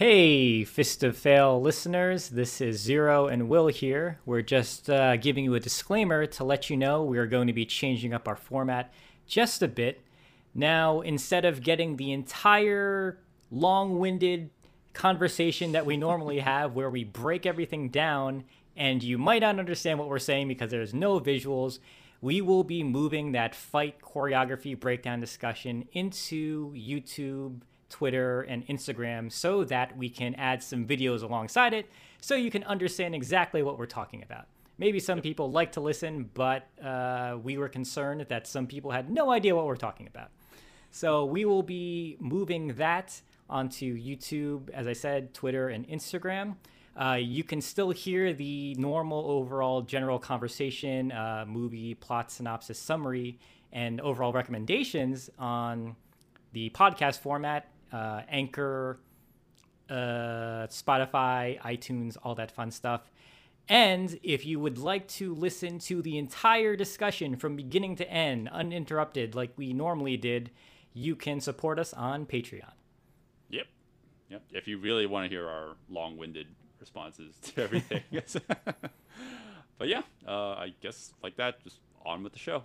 Hey, 0.00 0.64
Fists 0.64 1.02
of 1.02 1.14
Fail 1.14 1.60
listeners, 1.60 2.30
this 2.30 2.62
is 2.62 2.80
Zero 2.80 3.26
and 3.26 3.50
Will 3.50 3.66
here. 3.66 4.18
We're 4.24 4.40
just 4.40 4.88
uh, 4.88 5.18
giving 5.18 5.44
you 5.44 5.54
a 5.56 5.60
disclaimer 5.60 6.24
to 6.24 6.42
let 6.42 6.70
you 6.70 6.78
know 6.78 7.04
we 7.04 7.18
are 7.18 7.26
going 7.26 7.48
to 7.48 7.52
be 7.52 7.66
changing 7.66 8.14
up 8.14 8.26
our 8.26 8.34
format 8.34 8.94
just 9.26 9.60
a 9.60 9.68
bit. 9.68 10.00
Now, 10.54 11.02
instead 11.02 11.44
of 11.44 11.62
getting 11.62 11.98
the 11.98 12.12
entire 12.12 13.18
long 13.50 13.98
winded 13.98 14.48
conversation 14.94 15.72
that 15.72 15.84
we 15.84 15.98
normally 15.98 16.38
have 16.50 16.72
where 16.74 16.88
we 16.88 17.04
break 17.04 17.44
everything 17.44 17.90
down 17.90 18.44
and 18.78 19.02
you 19.02 19.18
might 19.18 19.42
not 19.42 19.58
understand 19.58 19.98
what 19.98 20.08
we're 20.08 20.18
saying 20.18 20.48
because 20.48 20.70
there's 20.70 20.94
no 20.94 21.20
visuals, 21.20 21.78
we 22.22 22.40
will 22.40 22.64
be 22.64 22.82
moving 22.82 23.32
that 23.32 23.54
fight 23.54 24.00
choreography 24.00 24.80
breakdown 24.80 25.20
discussion 25.20 25.86
into 25.92 26.72
YouTube 26.72 27.60
Twitter, 27.90 28.42
and 28.42 28.66
Instagram 28.68 29.30
so 29.30 29.64
that 29.64 29.96
we 29.96 30.08
can 30.08 30.34
add 30.36 30.62
some 30.62 30.86
videos 30.86 31.22
alongside 31.22 31.74
it 31.74 31.90
so 32.20 32.34
you 32.34 32.50
can 32.50 32.64
understand 32.64 33.14
exactly 33.14 33.62
what 33.62 33.78
we're 33.78 33.86
talking 33.86 34.22
about. 34.22 34.46
Maybe 34.78 34.98
some 34.98 35.20
people 35.20 35.50
like 35.50 35.72
to 35.72 35.80
listen, 35.80 36.30
but 36.32 36.66
uh, 36.82 37.36
we 37.42 37.58
were 37.58 37.68
concerned 37.68 38.24
that 38.28 38.46
some 38.46 38.66
people 38.66 38.90
had 38.90 39.10
no 39.10 39.30
idea 39.30 39.54
what 39.54 39.66
we're 39.66 39.76
talking 39.76 40.06
about. 40.06 40.30
So 40.90 41.26
we 41.26 41.44
will 41.44 41.62
be 41.62 42.16
moving 42.18 42.68
that 42.74 43.20
onto 43.48 43.96
YouTube, 43.96 44.70
as 44.70 44.86
I 44.86 44.94
said, 44.94 45.34
Twitter, 45.34 45.68
and 45.68 45.86
Instagram. 45.88 46.56
Uh, 46.96 47.18
you 47.20 47.44
can 47.44 47.60
still 47.60 47.90
hear 47.90 48.32
the 48.32 48.74
normal 48.74 49.30
overall 49.30 49.82
general 49.82 50.18
conversation, 50.18 51.12
uh, 51.12 51.44
movie 51.46 51.94
plot 51.94 52.30
synopsis 52.30 52.78
summary, 52.78 53.38
and 53.72 54.00
overall 54.00 54.32
recommendations 54.32 55.30
on 55.38 55.94
the 56.52 56.70
podcast 56.70 57.20
format 57.20 57.68
uh, 57.92 58.22
Anchor, 58.28 58.98
uh, 59.88 60.66
Spotify, 60.68 61.60
iTunes, 61.60 62.16
all 62.22 62.34
that 62.36 62.50
fun 62.50 62.70
stuff. 62.70 63.10
And 63.68 64.18
if 64.22 64.44
you 64.44 64.58
would 64.58 64.78
like 64.78 65.06
to 65.08 65.34
listen 65.34 65.78
to 65.80 66.02
the 66.02 66.18
entire 66.18 66.74
discussion 66.74 67.36
from 67.36 67.56
beginning 67.56 67.96
to 67.96 68.10
end, 68.10 68.48
uninterrupted, 68.48 69.34
like 69.34 69.52
we 69.56 69.72
normally 69.72 70.16
did, 70.16 70.50
you 70.92 71.14
can 71.14 71.40
support 71.40 71.78
us 71.78 71.92
on 71.92 72.26
Patreon. 72.26 72.72
Yep. 73.50 73.66
Yep. 74.28 74.42
If 74.50 74.66
you 74.66 74.78
really 74.78 75.06
want 75.06 75.24
to 75.24 75.28
hear 75.28 75.48
our 75.48 75.76
long 75.88 76.16
winded 76.16 76.48
responses 76.80 77.34
to 77.42 77.62
everything. 77.62 78.02
but 79.78 79.88
yeah, 79.88 80.02
uh, 80.26 80.52
I 80.52 80.74
guess 80.80 81.12
like 81.22 81.36
that, 81.36 81.62
just 81.62 81.78
on 82.04 82.24
with 82.24 82.32
the 82.32 82.38
show 82.38 82.64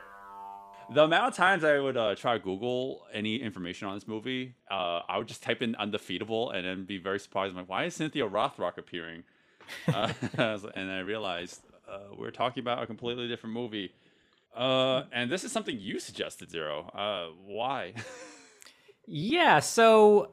the 0.93 1.03
amount 1.03 1.29
of 1.29 1.35
times 1.35 1.63
I 1.63 1.79
would 1.79 1.97
uh, 1.97 2.15
try 2.15 2.33
to 2.33 2.39
Google 2.39 3.05
any 3.13 3.37
information 3.37 3.87
on 3.87 3.95
this 3.95 4.07
movie, 4.07 4.55
uh, 4.69 5.01
I 5.07 5.17
would 5.17 5.27
just 5.27 5.43
type 5.43 5.61
in 5.61 5.75
undefeatable 5.75 6.51
and 6.51 6.65
then 6.65 6.85
be 6.85 6.97
very 6.97 7.19
surprised. 7.19 7.51
I'm 7.51 7.57
like, 7.57 7.69
why 7.69 7.85
is 7.85 7.95
Cynthia 7.95 8.27
Rothrock 8.27 8.77
appearing? 8.77 9.23
Uh, 9.87 10.11
and 10.75 10.91
I 10.91 10.99
realized 10.99 11.61
uh, 11.89 11.99
we're 12.17 12.31
talking 12.31 12.59
about 12.61 12.83
a 12.83 12.87
completely 12.87 13.29
different 13.29 13.53
movie. 13.53 13.93
Uh, 14.53 15.03
and 15.13 15.31
this 15.31 15.45
is 15.45 15.51
something 15.53 15.79
you 15.79 15.97
suggested, 15.99 16.51
Zero. 16.51 16.89
Uh, 16.93 17.33
why? 17.45 17.93
yeah, 19.07 19.59
so 19.59 20.31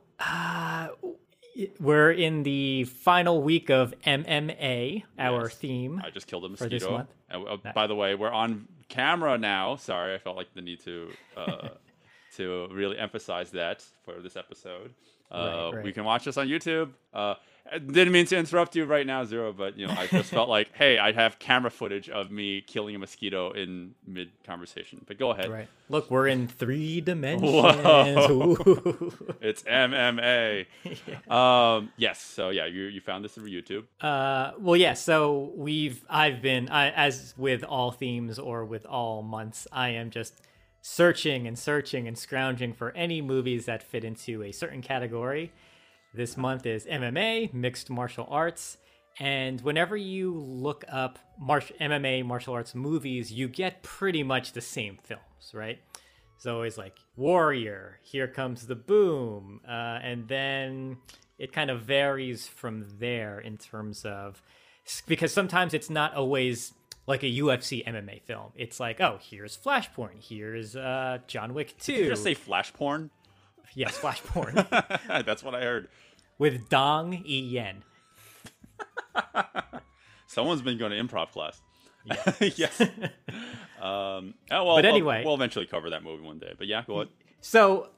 we're 1.79 2.11
in 2.11 2.43
the 2.43 2.85
final 2.85 3.43
week 3.43 3.71
of 3.71 3.95
MMA, 4.05 5.05
our 5.19 5.43
yes. 5.43 5.55
theme. 5.55 6.03
I 6.05 6.11
just 6.11 6.27
killed 6.27 6.45
a 6.45 6.49
mosquito. 6.49 6.69
For 6.69 6.81
this 6.81 6.91
month. 6.91 7.65
Uh, 7.65 7.73
by 7.73 7.87
the 7.87 7.95
way, 7.95 8.17
we're 8.17 8.33
on 8.33 8.67
camera 8.89 9.39
now. 9.39 9.77
Sorry, 9.77 10.15
I 10.15 10.19
felt 10.19 10.37
like 10.37 10.53
the 10.55 10.63
need 10.63 10.81
to 10.81 11.11
uh, 11.37 11.69
to 12.37 12.69
really 12.73 12.99
emphasize 12.99 13.51
that 13.53 13.85
for 14.05 14.21
this 14.21 14.37
episode. 14.37 14.95
Uh, 15.31 15.37
right, 15.37 15.77
right. 15.77 15.85
We 15.85 15.93
can 15.93 16.05
watch 16.05 16.25
this 16.25 16.37
on 16.37 16.49
YouTube. 16.49 16.91
Uh, 17.13 17.35
I 17.71 17.79
didn't 17.79 18.13
mean 18.13 18.25
to 18.27 18.37
interrupt 18.37 18.77
you 18.77 18.85
right 18.87 19.07
now, 19.07 19.25
Zero, 19.25 19.53
but 19.53 19.79
you 19.79 19.87
know, 19.87 19.95
I 19.97 20.07
just 20.07 20.31
felt 20.31 20.49
like, 20.49 20.71
hey, 20.75 20.99
I 20.99 21.13
have 21.13 21.39
camera 21.39 21.71
footage 21.71 22.09
of 22.09 22.31
me 22.31 22.63
killing 22.63 22.95
a 22.95 22.99
mosquito 22.99 23.51
in 23.51 23.95
mid 24.07 24.31
conversation. 24.45 25.05
But 25.07 25.19
go 25.19 25.33
ahead. 25.33 25.51
Right. 25.51 25.69
Look, 25.91 26.11
we're 26.11 26.29
in 26.29 26.49
three 26.49 27.01
dimensions. 27.01 27.51
it's 29.41 29.63
MMA. 29.65 30.67
yeah. 30.85 31.19
Um, 31.29 31.91
yes. 31.97 32.21
So 32.21 32.49
yeah, 32.51 32.67
you 32.67 32.85
you 32.85 33.01
found 33.01 33.25
this 33.25 33.33
through 33.35 33.51
YouTube. 33.51 33.85
Uh, 34.01 34.53
well, 34.59 34.77
yeah. 34.77 34.95
So 34.95 35.53
we've 35.55 36.05
I've 36.09 36.41
been 36.41 36.69
I, 36.71 36.91
as 36.91 37.35
with 37.37 37.65
all 37.65 37.91
themes 37.91 38.39
or 38.39 38.65
with 38.65 38.87
all 38.87 39.23
months, 39.23 39.67
I 39.73 39.91
am 39.91 40.11
just 40.11 40.35
searching 40.81 41.47
and 41.47 41.59
searching 41.59 42.07
and 42.07 42.17
scrounging 42.17 42.73
for 42.73 42.93
any 42.93 43.21
movies 43.21 43.67
that 43.67 43.83
fit 43.83 44.05
into 44.05 44.43
a 44.43 44.53
certain 44.53 44.83
category. 44.83 45.53
This 46.15 46.37
month 46.37 46.67
is 46.67 46.87
MMA, 46.87 47.53
mixed 47.53 47.91
martial 47.91 48.27
arts. 48.31 48.79
And 49.21 49.61
whenever 49.61 49.97
you 49.97 50.35
look 50.35 50.85
up 50.91 51.19
mar- 51.39 51.61
MMA 51.81 52.25
martial 52.25 52.55
arts 52.55 52.75
movies, 52.75 53.33
you 53.33 53.49
get 53.49 53.83
pretty 53.83 54.23
much 54.23 54.53
the 54.53 54.61
same 54.61 54.99
films, 55.03 55.53
right? 55.53 55.79
It's 56.37 56.47
always 56.47 56.79
like 56.79 56.97
Warrior, 57.17 57.99
Here 58.03 58.29
Comes 58.29 58.67
the 58.67 58.77
Boom. 58.77 59.61
Uh, 59.67 59.99
and 60.03 60.29
then 60.29 60.99
it 61.37 61.53
kind 61.53 61.69
of 61.69 61.83
varies 61.83 62.47
from 62.47 62.87
there 62.99 63.41
in 63.41 63.59
terms 63.59 64.05
of, 64.05 64.41
because 65.07 65.33
sometimes 65.33 65.75
it's 65.75 65.91
not 65.91 66.15
always 66.15 66.73
like 67.09 67.23
a 67.23 67.27
UFC 67.27 67.85
MMA 67.85 68.21
film. 68.23 68.53
It's 68.55 68.79
like, 68.79 69.01
oh, 69.01 69.19
here's 69.21 69.57
Flashpoint, 69.57 70.29
here's 70.29 70.77
uh, 70.77 71.19
John 71.27 71.55
Wick 71.55 71.75
2. 71.81 71.93
Did 71.93 72.05
you 72.05 72.11
just 72.11 72.23
say 72.23 72.35
Flash 72.35 72.73
porn? 72.75 73.11
Yes, 73.75 73.97
Flash 73.97 74.23
porn. 74.23 74.55
That's 75.09 75.43
what 75.43 75.55
I 75.55 75.63
heard. 75.63 75.89
With 76.37 76.69
Dong 76.69 77.23
E 77.27 77.41
Yen. 77.41 77.83
Someone's 80.27 80.63
been 80.63 80.79
going 80.79 80.93
to 80.93 81.03
improv 81.03 81.33
class. 81.33 81.61
Yes. 82.05 82.39
yes. 82.59 82.81
um, 83.81 84.35
oh, 84.51 84.65
well, 84.65 84.77
but 84.77 84.85
anyway, 84.85 85.19
we'll, 85.19 85.31
we'll, 85.31 85.35
eventually 85.35 85.67
cover 85.67 85.91
that 85.91 86.05
movie 86.05 86.23
one 86.23 86.39
day. 86.39 86.53
But 86.57 86.67
yeah, 86.67 86.85
go 86.87 86.97
ahead. 86.97 87.09
So, 87.41 87.89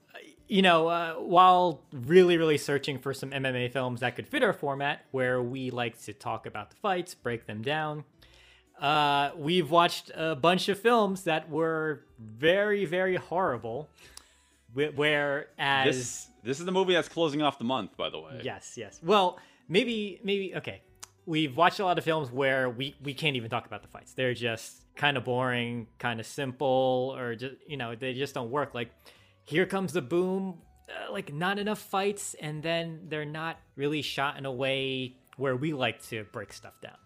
you 0.47 0.62
know, 0.62 0.87
uh, 0.87 1.15
while 1.15 1.82
really, 1.92 2.37
really 2.37 2.59
searching 2.59 2.98
for 2.98 3.12
some 3.12 3.31
MMA 3.31 3.72
films 3.72 4.00
that 4.00 4.15
could 4.15 4.28
fit 4.28 4.44
our 4.44 4.53
format, 4.53 5.04
where 5.10 5.42
we 5.42 5.71
like 5.71 6.00
to 6.03 6.12
talk 6.12 6.47
about 6.47 6.71
the 6.71 6.77
fights, 6.77 7.15
break 7.15 7.47
them 7.47 7.62
down, 7.62 8.04
uh, 8.81 9.33
we've 9.37 9.71
watched 9.71 10.11
a 10.15 10.35
bunch 10.35 10.69
of 10.69 10.79
films 10.79 11.25
that 11.25 11.51
were 11.51 12.01
very, 12.19 12.85
very 12.87 13.17
horrible. 13.17 13.91
Whereas 14.75 15.85
this, 15.85 16.29
this 16.43 16.61
is 16.61 16.67
the 16.67 16.73
movie 16.73 16.95
that's 16.95 17.09
closing 17.09 17.43
off 17.43 17.59
the 17.59 17.65
month, 17.65 17.97
by 17.97 18.09
the 18.09 18.19
way. 18.19 18.41
Yes, 18.43 18.75
yes. 18.77 19.01
Well, 19.03 19.39
maybe, 19.69 20.21
maybe 20.25 20.55
okay. 20.57 20.81
We've 21.27 21.57
watched 21.57 21.81
a 21.81 21.85
lot 21.85 21.99
of 21.99 22.05
films 22.05 22.31
where 22.31 22.71
we 22.71 22.97
we 23.03 23.13
can't 23.13 23.37
even 23.37 23.51
talk 23.51 23.67
about 23.67 23.83
the 23.83 23.89
fights. 23.89 24.15
They're 24.15 24.35
just 24.35 24.83
kind 24.97 25.17
of 25.17 25.25
boring, 25.25 25.87
kind 25.99 26.19
of 26.19 26.27
simple, 26.27 27.15
or 27.17 27.35
just 27.35 27.57
you 27.67 27.77
know 27.77 27.95
they 27.95 28.15
just 28.15 28.35
don't 28.35 28.51
work. 28.51 28.75
Like, 28.75 28.91
here 29.45 29.67
comes 29.67 29.93
the 29.93 30.03
boom. 30.03 30.63
Uh, 30.89 31.13
like 31.13 31.33
not 31.33 31.59
enough 31.59 31.79
fights, 31.79 32.35
and 32.41 32.63
then 32.63 33.03
they're 33.09 33.25
not 33.25 33.59
really 33.77 34.03
shot 34.03 34.39
in 34.39 34.47
a 34.47 34.53
way 34.53 35.16
where 35.37 35.54
we 35.54 35.72
like 35.72 36.03
to 36.09 36.25
break 36.33 36.53
stuff 36.53 36.81
down. 36.81 36.97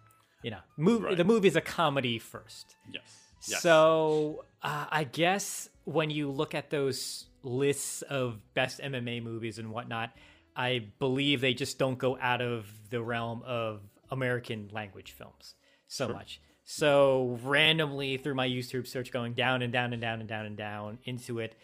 You 0.45 0.51
know, 0.53 0.61
move, 0.77 1.03
right. 1.03 1.17
the 1.17 1.25
movie 1.25 1.49
is 1.49 1.57
a 1.57 1.61
comedy 1.61 2.19
first. 2.19 2.77
Yes. 2.93 3.03
yes. 3.49 3.63
So 3.63 4.45
uh, 4.63 4.87
I 4.91 5.05
guess 5.05 5.71
when 5.85 6.11
you 6.11 6.31
look 6.31 6.55
at 6.55 6.71
those 6.71 7.27
lists 7.43 8.03
of 8.03 8.39
best 8.55 8.81
MMA 8.81 9.23
movies 9.23 9.59
and 9.59 9.71
whatnot, 9.71 10.11
I 10.55 10.87
believe 10.99 11.41
they 11.41 11.55
just 11.55 11.79
don't 11.79 11.99
go 11.99 12.19
out 12.21 12.43
of 12.43 12.67
the 12.91 13.03
realm 13.03 13.43
of 13.45 13.81
American 14.11 14.69
language 14.73 15.13
films 15.13 15.55
so 15.89 16.07
sure. 16.07 16.15
much. 16.15 16.41
So 16.65 17.39
randomly 17.43 18.17
through 18.17 18.35
my 18.35 18.49
YouTube 18.49 18.87
search, 18.87 19.11
going 19.11 19.35
down 19.35 19.63
and 19.63 19.73
down 19.73 19.93
and 19.93 20.01
down 20.01 20.21
and 20.21 20.29
down 20.29 20.47
and 20.47 20.57
down 20.57 20.99
into 21.05 21.39
it, 21.39 21.57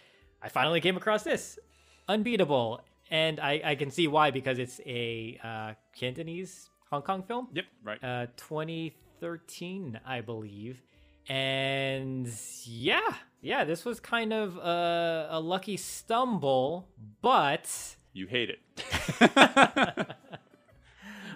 I 0.42 0.48
finally 0.48 0.80
came 0.80 0.96
across 0.96 1.22
this 1.22 1.58
unbeatable, 2.08 2.82
and 3.10 3.40
I, 3.40 3.60
I 3.64 3.74
can 3.74 3.90
see 3.90 4.08
why 4.08 4.30
because 4.30 4.58
it's 4.58 4.80
a 4.86 5.38
uh, 5.42 5.72
Cantonese 5.94 6.68
Hong 6.90 7.02
Kong 7.02 7.22
film. 7.22 7.48
Yep, 7.52 7.64
right. 7.84 8.02
Uh, 8.04 8.26
2013, 8.36 10.00
I 10.04 10.20
believe, 10.20 10.82
And 11.28 12.28
yeah, 12.64 13.14
yeah, 13.40 13.64
this 13.64 13.84
was 13.84 14.00
kind 14.00 14.32
of 14.32 14.56
a, 14.56 15.28
a 15.30 15.40
lucky 15.40 15.76
stumble, 15.76 16.88
but 17.22 17.96
you 18.12 18.26
hate 18.26 18.50
it. 18.50 18.58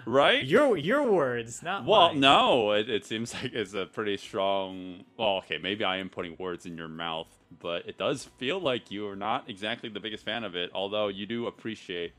right? 0.05 0.43
Your 0.43 0.75
your 0.75 1.09
words, 1.09 1.63
not 1.63 1.85
well. 1.85 2.09
Mine. 2.09 2.19
No, 2.19 2.71
it, 2.71 2.89
it 2.89 3.05
seems 3.05 3.33
like 3.33 3.53
it's 3.53 3.73
a 3.73 3.85
pretty 3.85 4.17
strong. 4.17 5.05
Well, 5.17 5.37
okay, 5.37 5.57
maybe 5.57 5.85
I 5.85 5.97
am 5.97 6.09
putting 6.09 6.35
words 6.37 6.65
in 6.65 6.77
your 6.77 6.89
mouth, 6.89 7.27
but 7.61 7.87
it 7.87 7.97
does 7.97 8.25
feel 8.37 8.59
like 8.59 8.91
you 8.91 9.07
are 9.07 9.15
not 9.15 9.49
exactly 9.49 9.87
the 9.87 10.01
biggest 10.01 10.25
fan 10.25 10.43
of 10.43 10.55
it. 10.55 10.69
Although 10.73 11.07
you 11.07 11.25
do 11.25 11.47
appreciate 11.47 12.13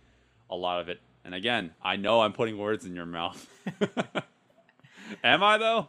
a 0.48 0.56
lot 0.56 0.80
of 0.80 0.88
it. 0.88 1.00
And 1.26 1.34
again, 1.34 1.72
I 1.82 1.96
know 1.96 2.20
I'm 2.20 2.32
putting 2.32 2.56
words 2.56 2.86
in 2.86 2.94
your 2.94 3.04
mouth. 3.04 3.50
am 5.24 5.42
I 5.42 5.58
though? 5.58 5.88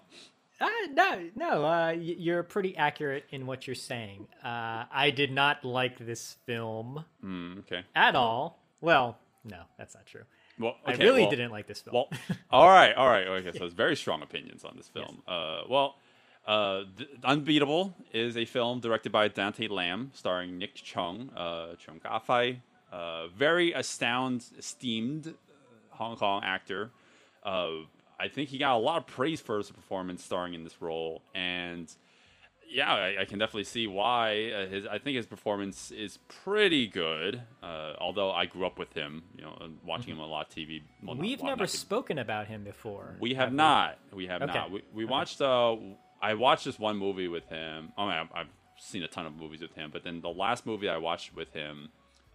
Uh, 0.59 0.67
no, 0.93 1.29
no. 1.35 1.63
Uh, 1.63 1.91
you're 1.91 2.41
pretty 2.41 2.75
accurate 2.75 3.25
in 3.29 3.45
what 3.45 3.67
you're 3.67 3.75
saying. 3.75 4.27
Uh, 4.43 4.85
I 4.91 5.13
did 5.15 5.31
not 5.31 5.63
like 5.63 5.99
this 5.99 6.37
film 6.47 7.05
mm, 7.23 7.59
okay. 7.59 7.83
at 7.95 8.15
all. 8.15 8.63
Well, 8.81 9.19
no, 9.45 9.61
that's 9.77 9.93
not 9.93 10.07
true. 10.07 10.23
Well, 10.57 10.75
okay, 10.87 10.95
I 10.95 11.05
really 11.05 11.21
well, 11.21 11.29
didn't 11.29 11.51
like 11.51 11.67
this 11.67 11.81
film. 11.81 11.93
Well, 11.93 12.09
all 12.49 12.67
right, 12.67 12.95
all 12.95 13.07
right. 13.07 13.27
Okay, 13.27 13.55
so 13.55 13.65
it's 13.65 13.75
very 13.75 13.95
strong 13.95 14.23
opinions 14.23 14.65
on 14.65 14.73
this 14.75 14.87
film. 14.87 15.21
Yes. 15.27 15.35
Uh, 15.35 15.61
well, 15.69 15.97
uh, 16.47 16.83
Unbeatable 17.23 17.93
is 18.11 18.37
a 18.37 18.45
film 18.45 18.79
directed 18.79 19.11
by 19.11 19.27
Dante 19.27 19.67
Lam, 19.67 20.09
starring 20.15 20.57
Nick 20.57 20.77
Cheung, 20.77 21.29
uh, 21.35 21.75
Cheung 21.75 22.01
Ka-fai, 22.01 22.61
uh, 22.91 23.27
very 23.27 23.73
astound, 23.73 24.45
esteemed 24.57 25.33
Hong 25.91 26.15
Kong 26.15 26.41
actor. 26.43 26.91
Uh, 27.43 27.85
I 28.19 28.27
think 28.27 28.49
he 28.49 28.57
got 28.57 28.75
a 28.75 28.79
lot 28.79 28.97
of 28.97 29.07
praise 29.07 29.41
for 29.41 29.57
his 29.57 29.69
performance 29.69 30.23
starring 30.23 30.53
in 30.53 30.63
this 30.63 30.81
role, 30.81 31.21
and 31.35 31.91
yeah, 32.69 32.93
I, 32.93 33.21
I 33.21 33.25
can 33.25 33.39
definitely 33.39 33.63
see 33.63 33.87
why. 33.87 34.51
Uh, 34.51 34.67
his, 34.67 34.85
I 34.85 34.97
think 34.97 35.17
his 35.17 35.25
performance 35.25 35.91
is 35.91 36.19
pretty 36.27 36.87
good. 36.87 37.41
Uh, 37.63 37.93
although 37.99 38.31
I 38.31 38.45
grew 38.45 38.65
up 38.65 38.77
with 38.77 38.93
him, 38.93 39.23
you 39.35 39.43
know, 39.43 39.57
watching 39.85 40.13
mm-hmm. 40.13 40.23
him 40.23 40.27
a 40.27 40.27
lot 40.27 40.49
TV. 40.49 40.81
Well, 41.03 41.15
We've 41.15 41.41
not, 41.41 41.47
never 41.49 41.67
spoken 41.67 42.17
about 42.17 42.47
him 42.47 42.63
before. 42.63 43.15
We 43.19 43.33
have, 43.35 43.49
have 43.49 43.53
not. 43.53 43.97
We, 44.11 44.17
we 44.17 44.27
have 44.27 44.41
okay. 44.41 44.53
not. 44.53 44.71
We, 44.71 44.83
we 44.93 45.03
okay. 45.03 45.11
watched. 45.11 45.41
Uh, 45.41 45.77
I 46.21 46.33
watched 46.33 46.65
this 46.65 46.79
one 46.79 46.97
movie 46.97 47.27
with 47.27 47.47
him. 47.47 47.93
I 47.97 48.01
mean, 48.01 48.11
I've, 48.11 48.29
I've, 48.33 48.47
seen 48.79 49.01
a 49.01 49.07
ton 49.07 49.25
of 49.25 49.35
movies 49.35 49.59
with 49.59 49.73
him, 49.73 49.89
but 49.91 50.03
then 50.03 50.21
the 50.21 50.29
last 50.29 50.63
movie 50.63 50.87
I 50.87 50.97
watched 50.97 51.35
with 51.35 51.51
him, 51.51 51.89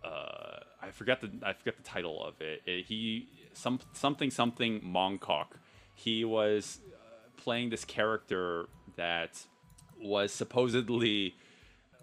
uh, 0.04 0.60
I 0.80 0.90
forget 0.90 1.20
the 1.20 1.30
I 1.42 1.52
forget 1.52 1.76
the 1.76 1.82
title 1.82 2.24
of 2.24 2.40
it. 2.40 2.62
it 2.66 2.86
he 2.86 3.28
some 3.52 3.80
something 3.92 4.30
something 4.30 4.80
Mongkok 4.80 5.58
he 5.94 6.24
was 6.24 6.80
uh, 6.92 7.30
playing 7.36 7.70
this 7.70 7.84
character 7.84 8.66
that 8.96 9.44
was 10.00 10.32
supposedly 10.32 11.34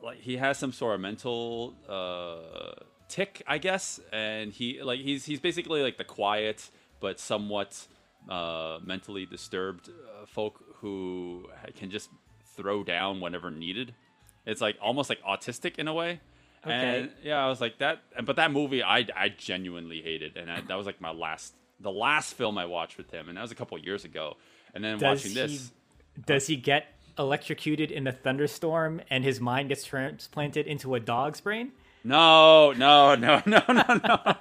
like 0.01 0.19
he 0.19 0.37
has 0.37 0.57
some 0.57 0.71
sort 0.71 0.95
of 0.95 1.01
mental 1.01 1.73
uh, 1.87 2.83
tick, 3.07 3.41
I 3.45 3.57
guess, 3.57 3.99
and 4.11 4.51
he 4.51 4.81
like 4.81 5.01
he's 5.01 5.25
he's 5.25 5.39
basically 5.39 5.81
like 5.81 5.97
the 5.97 6.03
quiet 6.03 6.69
but 7.01 7.19
somewhat 7.19 7.87
uh, 8.29 8.79
mentally 8.83 9.25
disturbed 9.25 9.89
uh, 9.89 10.25
folk 10.25 10.63
who 10.81 11.47
can 11.75 11.89
just 11.89 12.09
throw 12.55 12.83
down 12.83 13.19
whenever 13.19 13.51
needed. 13.51 13.93
It's 14.45 14.61
like 14.61 14.77
almost 14.81 15.09
like 15.09 15.21
autistic 15.23 15.77
in 15.77 15.87
a 15.87 15.93
way. 15.93 16.21
Okay. 16.65 16.73
And 16.73 17.11
yeah, 17.23 17.43
I 17.43 17.47
was 17.47 17.61
like 17.61 17.77
that, 17.77 17.99
but 18.25 18.35
that 18.35 18.51
movie 18.51 18.83
I, 18.83 19.07
I 19.15 19.29
genuinely 19.29 20.01
hated, 20.01 20.35
and 20.35 20.51
I, 20.51 20.61
that 20.61 20.75
was 20.75 20.85
like 20.85 20.99
my 20.99 21.11
last 21.11 21.53
the 21.79 21.91
last 21.91 22.33
film 22.33 22.57
I 22.57 22.65
watched 22.65 22.97
with 22.97 23.11
him, 23.11 23.29
and 23.29 23.37
that 23.37 23.41
was 23.41 23.51
a 23.51 23.55
couple 23.55 23.77
years 23.77 24.03
ago. 24.03 24.35
And 24.73 24.83
then 24.83 24.99
does 24.99 25.23
watching 25.23 25.33
this, 25.33 25.71
he, 26.15 26.21
does 26.25 26.47
he 26.47 26.55
get 26.57 26.87
electrocuted 27.17 27.91
in 27.91 28.07
a 28.07 28.11
thunderstorm 28.11 29.01
and 29.09 29.23
his 29.23 29.39
mind 29.39 29.69
gets 29.69 29.83
transplanted 29.83 30.67
into 30.67 30.95
a 30.95 30.99
dog's 30.99 31.41
brain? 31.41 31.71
No, 32.03 32.71
no, 32.71 33.15
no, 33.15 33.41
no, 33.45 33.61
no, 33.67 33.83
no. 34.03 34.37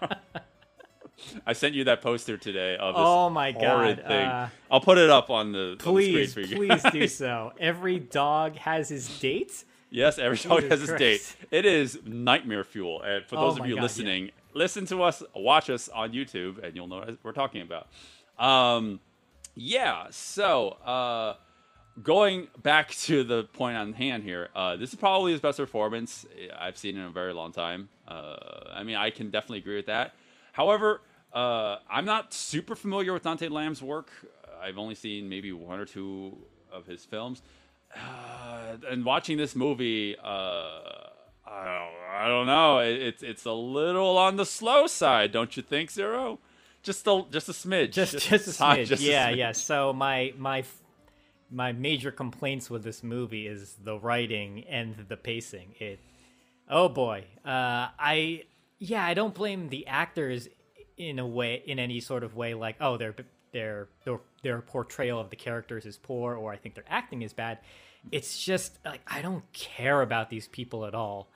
I 1.44 1.52
sent 1.52 1.74
you 1.74 1.84
that 1.84 2.00
poster 2.00 2.36
today 2.36 2.76
of 2.76 2.94
this 2.94 3.02
oh 3.04 3.28
my 3.28 3.50
god 3.50 4.04
thing. 4.06 4.28
Uh, 4.28 4.48
I'll 4.70 4.80
put 4.80 4.98
it 4.98 5.10
up 5.10 5.30
on 5.30 5.52
the 5.52 5.76
please, 5.78 6.36
on 6.36 6.42
the 6.44 6.54
please 6.54 6.82
do 6.92 7.08
so. 7.08 7.52
Every 7.58 7.98
dog 7.98 8.56
has 8.56 8.88
his 8.88 9.18
date. 9.18 9.64
Yes, 9.90 10.18
every 10.18 10.36
dog 10.48 10.64
has 10.64 10.80
his 10.80 10.92
date. 10.92 11.36
It 11.50 11.64
is 11.64 11.98
nightmare 12.04 12.64
fuel. 12.64 13.02
And 13.02 13.24
for 13.24 13.36
those 13.36 13.58
oh 13.58 13.62
of 13.62 13.68
you 13.68 13.76
god, 13.76 13.82
listening, 13.82 14.26
yeah 14.26 14.30
listen 14.58 14.86
to 14.86 15.02
us, 15.02 15.22
watch 15.34 15.70
us 15.70 15.88
on 15.88 16.12
YouTube, 16.12 16.62
and 16.62 16.74
you'll 16.76 16.88
know 16.88 16.98
what 16.98 17.18
we're 17.22 17.32
talking 17.32 17.62
about. 17.62 17.88
Um, 18.38 19.00
yeah, 19.54 20.06
so 20.10 20.70
uh, 20.84 21.34
going 22.02 22.48
back 22.62 22.90
to 23.06 23.24
the 23.24 23.44
point 23.44 23.76
on 23.76 23.92
hand 23.92 24.24
here, 24.24 24.48
uh, 24.54 24.76
this 24.76 24.90
is 24.90 24.96
probably 24.96 25.32
his 25.32 25.40
best 25.40 25.58
performance 25.58 26.26
I've 26.58 26.76
seen 26.76 26.96
in 26.96 27.04
a 27.04 27.10
very 27.10 27.32
long 27.32 27.52
time. 27.52 27.88
Uh, 28.06 28.36
I 28.72 28.82
mean, 28.82 28.96
I 28.96 29.10
can 29.10 29.30
definitely 29.30 29.58
agree 29.58 29.76
with 29.76 29.86
that. 29.86 30.14
However, 30.52 31.00
uh, 31.32 31.76
I'm 31.88 32.04
not 32.04 32.32
super 32.32 32.74
familiar 32.74 33.12
with 33.12 33.22
Dante 33.22 33.48
Lam's 33.48 33.82
work. 33.82 34.10
I've 34.60 34.78
only 34.78 34.94
seen 34.94 35.28
maybe 35.28 35.52
one 35.52 35.78
or 35.78 35.84
two 35.84 36.36
of 36.72 36.86
his 36.86 37.04
films. 37.04 37.42
Uh, 37.94 38.76
and 38.90 39.04
watching 39.04 39.38
this 39.38 39.56
movie, 39.56 40.16
uh, 40.16 40.26
I 41.46 41.64
don't, 41.64 42.14
I 42.14 42.28
don't 42.28 42.46
know. 42.46 42.78
It, 42.78 43.02
it's 43.02 43.22
it's 43.22 43.44
a 43.44 43.52
little 43.52 44.18
on 44.18 44.36
the 44.36 44.46
slow 44.46 44.86
side, 44.86 45.32
don't 45.32 45.56
you 45.56 45.62
think, 45.62 45.90
Zero? 45.90 46.38
Just 46.82 47.06
a 47.06 47.24
just 47.30 47.48
a 47.48 47.52
smidge. 47.52 47.92
Just 47.92 48.12
just, 48.12 48.28
just 48.28 48.48
a 48.48 48.50
smidge. 48.64 48.86
Just 48.86 49.02
yeah, 49.02 49.28
a 49.28 49.32
smidge. 49.32 49.36
yeah. 49.36 49.52
So 49.52 49.92
my 49.92 50.32
my 50.36 50.64
my 51.50 51.72
major 51.72 52.10
complaints 52.10 52.70
with 52.70 52.84
this 52.84 53.02
movie 53.02 53.46
is 53.46 53.76
the 53.82 53.98
writing 53.98 54.64
and 54.68 55.06
the 55.08 55.16
pacing. 55.16 55.74
It 55.78 56.00
oh 56.68 56.88
boy. 56.88 57.24
Uh, 57.44 57.88
I 57.98 58.44
yeah, 58.78 59.04
I 59.04 59.14
don't 59.14 59.34
blame 59.34 59.68
the 59.68 59.86
actors 59.86 60.48
in 60.96 61.18
a 61.18 61.26
way 61.26 61.62
in 61.66 61.78
any 61.78 62.00
sort 62.00 62.24
of 62.24 62.34
way 62.34 62.54
like 62.54 62.76
oh 62.80 62.96
their 62.96 63.14
their 63.52 63.88
their 64.04 64.20
their 64.42 64.60
portrayal 64.60 65.20
of 65.20 65.30
the 65.30 65.36
characters 65.36 65.86
is 65.86 65.96
poor 65.96 66.34
or 66.34 66.52
I 66.52 66.56
think 66.56 66.74
their 66.74 66.84
acting 66.88 67.22
is 67.22 67.32
bad. 67.32 67.58
It's 68.12 68.42
just 68.42 68.78
like 68.84 69.00
I 69.06 69.22
don't 69.22 69.50
care 69.52 70.02
about 70.02 70.30
these 70.30 70.48
people 70.48 70.86
at 70.86 70.94
all. 70.94 71.30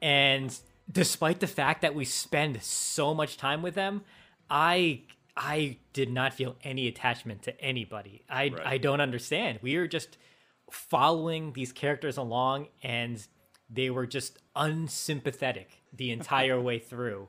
And 0.00 0.56
despite 0.90 1.40
the 1.40 1.46
fact 1.46 1.82
that 1.82 1.94
we 1.94 2.04
spend 2.04 2.62
so 2.62 3.14
much 3.14 3.36
time 3.36 3.62
with 3.62 3.74
them, 3.74 4.02
I 4.48 5.02
I 5.36 5.78
did 5.92 6.10
not 6.10 6.34
feel 6.34 6.56
any 6.62 6.88
attachment 6.88 7.42
to 7.42 7.60
anybody. 7.60 8.24
I 8.28 8.48
right. 8.48 8.66
I 8.66 8.78
don't 8.78 9.00
understand. 9.00 9.60
We 9.62 9.76
are 9.76 9.86
just 9.86 10.18
following 10.70 11.52
these 11.52 11.72
characters 11.72 12.16
along 12.16 12.68
and 12.82 13.26
they 13.70 13.90
were 13.90 14.06
just 14.06 14.38
unsympathetic 14.54 15.82
the 15.92 16.10
entire 16.10 16.60
way 16.68 16.78
through 16.78 17.28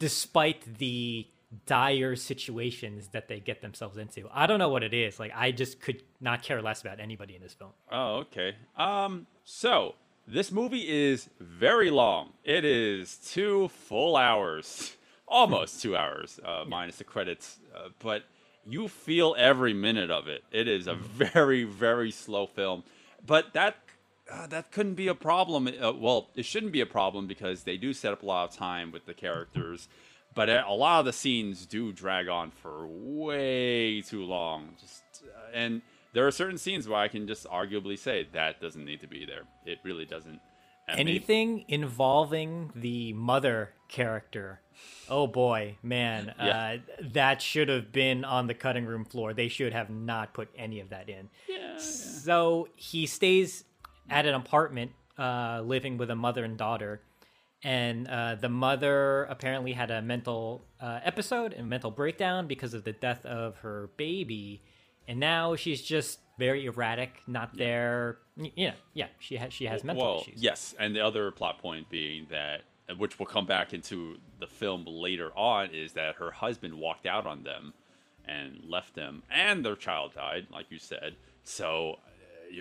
despite 0.00 0.78
the 0.78 1.28
dire 1.66 2.14
situations 2.14 3.08
that 3.08 3.28
they 3.28 3.40
get 3.40 3.60
themselves 3.60 3.96
into. 3.96 4.28
I 4.32 4.46
don't 4.46 4.58
know 4.58 4.68
what 4.68 4.82
it 4.82 4.94
is. 4.94 5.18
Like 5.18 5.32
I 5.34 5.50
just 5.50 5.80
could 5.80 6.02
not 6.20 6.42
care 6.42 6.62
less 6.62 6.80
about 6.80 7.00
anybody 7.00 7.34
in 7.34 7.42
this 7.42 7.54
film. 7.54 7.72
Oh, 7.90 8.16
okay. 8.18 8.56
Um 8.76 9.26
so 9.44 9.94
this 10.26 10.52
movie 10.52 10.88
is 10.88 11.28
very 11.40 11.90
long. 11.90 12.30
It 12.44 12.64
is 12.64 13.16
two 13.16 13.68
full 13.68 14.16
hours, 14.16 14.96
almost 15.28 15.82
two 15.82 15.96
hours, 15.96 16.38
uh, 16.44 16.64
minus 16.68 16.96
the 16.96 17.04
credits. 17.04 17.58
Uh, 17.74 17.88
but 17.98 18.24
you 18.64 18.86
feel 18.86 19.34
every 19.36 19.74
minute 19.74 20.10
of 20.10 20.28
it. 20.28 20.44
It 20.52 20.68
is 20.68 20.86
a 20.86 20.94
very, 20.94 21.64
very 21.64 22.10
slow 22.10 22.46
film. 22.46 22.84
But 23.26 23.52
that 23.54 23.76
uh, 24.30 24.46
that 24.46 24.70
couldn't 24.70 24.94
be 24.94 25.08
a 25.08 25.14
problem. 25.14 25.66
Uh, 25.68 25.92
well, 25.92 26.30
it 26.36 26.44
shouldn't 26.44 26.72
be 26.72 26.80
a 26.80 26.86
problem 26.86 27.26
because 27.26 27.64
they 27.64 27.76
do 27.76 27.92
set 27.92 28.12
up 28.12 28.22
a 28.22 28.26
lot 28.26 28.48
of 28.48 28.56
time 28.56 28.92
with 28.92 29.06
the 29.06 29.14
characters. 29.14 29.88
But 30.34 30.48
a 30.48 30.72
lot 30.72 31.00
of 31.00 31.06
the 31.06 31.12
scenes 31.12 31.66
do 31.66 31.92
drag 31.92 32.28
on 32.28 32.50
for 32.50 32.86
way 32.86 34.00
too 34.02 34.24
long. 34.24 34.74
Just 34.80 35.02
uh, 35.24 35.50
and 35.52 35.82
there 36.12 36.26
are 36.26 36.30
certain 36.30 36.58
scenes 36.58 36.88
where 36.88 36.98
I 36.98 37.08
can 37.08 37.26
just 37.26 37.46
arguably 37.46 37.98
say 37.98 38.28
that 38.32 38.60
doesn't 38.60 38.84
need 38.84 39.00
to 39.00 39.08
be 39.08 39.24
there. 39.24 39.42
It 39.66 39.78
really 39.84 40.04
doesn't. 40.04 40.40
Anything 40.88 41.56
maybe... 41.56 41.66
involving 41.68 42.72
the 42.74 43.12
mother 43.12 43.70
character, 43.88 44.60
oh 45.08 45.26
boy, 45.26 45.76
man, 45.82 46.34
yeah. 46.38 46.78
uh, 46.90 46.96
that 47.12 47.40
should 47.42 47.68
have 47.68 47.92
been 47.92 48.24
on 48.24 48.48
the 48.48 48.54
cutting 48.54 48.86
room 48.86 49.04
floor. 49.04 49.32
They 49.32 49.48
should 49.48 49.72
have 49.72 49.90
not 49.90 50.34
put 50.34 50.48
any 50.56 50.80
of 50.80 50.90
that 50.90 51.08
in. 51.08 51.28
Yeah, 51.48 51.78
so 51.78 52.66
yeah. 52.66 52.72
he 52.76 53.06
stays 53.06 53.64
at 54.08 54.26
an 54.26 54.34
apartment, 54.34 54.92
uh, 55.16 55.62
living 55.64 55.96
with 55.96 56.10
a 56.10 56.16
mother 56.16 56.44
and 56.44 56.56
daughter. 56.56 57.02
And 57.62 58.08
uh, 58.08 58.36
the 58.36 58.48
mother 58.48 59.24
apparently 59.24 59.72
had 59.72 59.90
a 59.90 60.00
mental 60.00 60.64
uh, 60.80 61.00
episode 61.04 61.52
and 61.52 61.68
mental 61.68 61.90
breakdown 61.90 62.46
because 62.46 62.72
of 62.72 62.84
the 62.84 62.92
death 62.92 63.26
of 63.26 63.58
her 63.58 63.90
baby 63.96 64.62
and 65.10 65.18
now 65.18 65.56
she's 65.56 65.82
just 65.82 66.20
very 66.38 66.66
erratic, 66.66 67.20
not 67.26 67.50
yeah. 67.54 67.64
there. 67.64 68.18
You 68.36 68.68
know, 68.68 68.74
yeah, 68.94 69.06
she 69.18 69.36
has 69.36 69.52
she 69.52 69.64
has 69.64 69.82
mental 69.82 70.06
well, 70.06 70.20
issues. 70.20 70.40
Yes, 70.40 70.72
and 70.78 70.94
the 70.94 71.00
other 71.00 71.32
plot 71.32 71.58
point 71.58 71.90
being 71.90 72.28
that, 72.30 72.62
which 72.96 73.18
will 73.18 73.26
come 73.26 73.44
back 73.44 73.74
into 73.74 74.18
the 74.38 74.46
film 74.46 74.84
later 74.86 75.32
on, 75.36 75.70
is 75.74 75.94
that 75.94 76.14
her 76.14 76.30
husband 76.30 76.74
walked 76.74 77.06
out 77.06 77.26
on 77.26 77.42
them 77.42 77.74
and 78.24 78.60
left 78.64 78.94
them, 78.94 79.24
and 79.28 79.64
their 79.64 79.74
child 79.74 80.14
died, 80.14 80.46
like 80.52 80.66
you 80.70 80.78
said. 80.78 81.16
So, 81.42 81.98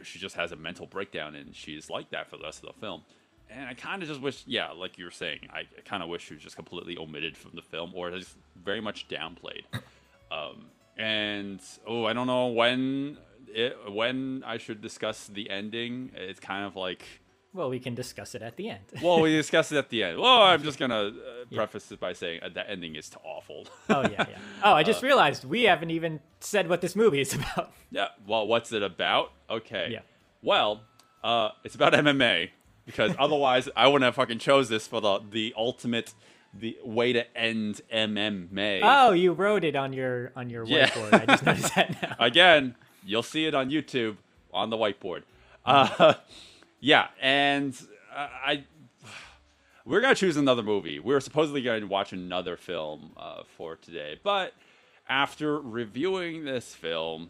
she 0.02 0.18
just 0.18 0.36
has 0.36 0.52
a 0.52 0.56
mental 0.56 0.88
breakdown, 0.88 1.36
and 1.36 1.56
she's 1.56 1.88
like 1.88 2.10
that 2.10 2.32
for 2.32 2.38
the 2.38 2.44
rest 2.46 2.64
of 2.64 2.74
the 2.74 2.80
film. 2.82 3.04
And 3.50 3.68
I 3.68 3.74
kind 3.74 4.02
of 4.04 4.08
just 4.08 4.22
wish, 4.22 4.44
yeah, 4.46 4.72
like 4.72 4.98
you 4.98 5.06
were 5.06 5.12
saying, 5.12 5.48
I, 5.52 5.64
kind 5.86 6.04
of 6.04 6.10
wish 6.10 6.26
she 6.26 6.36
was 6.36 6.44
just 6.44 6.56
completely 6.56 6.98
omitted 6.98 7.36
from 7.36 7.52
the 7.56 7.62
film 7.62 7.94
or 7.96 8.12
just 8.12 8.36
very 8.56 8.82
much 8.82 9.08
downplayed. 9.08 9.64
Um, 10.32 10.66
and 10.96 11.60
oh, 11.88 12.06
I 12.06 12.14
don't 12.14 12.28
know 12.28 12.50
when 12.50 13.18
it, 13.48 13.76
when 13.92 14.44
I 14.46 14.60
should 14.60 14.80
discuss 14.80 15.26
the 15.26 15.50
ending. 15.50 16.12
It's 16.14 16.40
kind 16.40 16.66
of 16.66 16.76
like 16.76 17.04
well, 17.52 17.70
we 17.70 17.80
can 17.80 17.96
discuss 17.96 18.36
it 18.36 18.44
at 18.44 18.58
the 18.58 18.70
end. 18.70 18.82
well, 19.02 19.22
we 19.22 19.32
discuss 19.36 19.72
it 19.72 19.78
at 19.78 19.90
the 19.90 20.04
end. 20.04 20.20
Well, 20.20 20.42
I'm 20.44 20.62
just 20.62 20.78
gonna 20.78 21.08
uh, 21.08 21.12
preface 21.52 21.92
it 21.92 22.00
by 22.00 22.14
saying 22.14 22.42
uh, 22.44 22.50
the 22.50 22.70
ending 22.70 22.96
is 22.96 23.10
awful. 23.24 23.66
oh 23.90 24.02
yeah, 24.02 24.26
yeah. 24.30 24.38
Oh, 24.64 24.74
I 24.74 24.84
just 24.84 25.04
uh, 25.04 25.08
realized 25.08 25.46
we 25.46 25.64
haven't 25.64 25.90
even 25.90 26.20
said 26.42 26.70
what 26.70 26.82
this 26.82 26.96
movie 26.96 27.22
is 27.22 27.34
about. 27.34 27.72
Yeah. 27.90 28.10
Well, 28.28 28.46
what's 28.46 28.72
it 28.72 28.84
about? 28.84 29.32
Okay. 29.50 29.90
Yeah. 29.92 30.02
Well, 30.44 30.82
uh, 31.24 31.50
it's 31.64 31.76
about 31.76 31.94
MMA 31.94 32.50
because 32.90 33.16
otherwise 33.20 33.70
I 33.76 33.88
wouldn't 33.88 34.04
have 34.04 34.16
fucking 34.16 34.40
chose 34.40 34.68
this 34.68 34.88
for 34.88 35.00
the 35.00 35.20
the 35.30 35.54
ultimate 35.56 36.14
the 36.52 36.76
way 36.84 37.14
to 37.14 37.38
end 37.38 37.82
MMA. 37.94 38.80
Oh, 38.82 39.12
you 39.12 39.34
wrote 39.34 39.64
it 39.64 39.76
on 39.76 39.94
your 39.94 40.32
on 40.36 40.50
your 40.50 40.66
yeah. 40.66 40.90
whiteboard. 40.90 41.14
I 41.14 41.26
just 41.28 41.46
noticed 41.46 41.76
that 41.76 42.02
now. 42.02 42.16
Again, 42.26 42.76
you'll 43.06 43.22
see 43.22 43.46
it 43.46 43.54
on 43.54 43.70
YouTube 43.70 44.18
on 44.52 44.72
the 44.72 44.78
whiteboard. 44.78 45.22
Uh, 45.64 46.16
yeah, 46.80 47.10
and 47.22 47.80
uh, 48.16 48.28
I 48.46 48.64
we're 49.86 50.02
gonna 50.02 50.16
choose 50.16 50.38
another 50.38 50.64
movie. 50.64 51.00
We 51.00 51.14
are 51.14 51.20
supposedly 51.20 51.62
going 51.62 51.82
to 51.82 51.88
watch 51.88 52.12
another 52.12 52.58
film 52.58 53.12
uh, 53.16 53.44
for 53.56 53.76
today, 53.76 54.20
but 54.24 54.54
after 55.08 55.60
reviewing 55.60 56.44
this 56.46 56.74
film, 56.74 57.30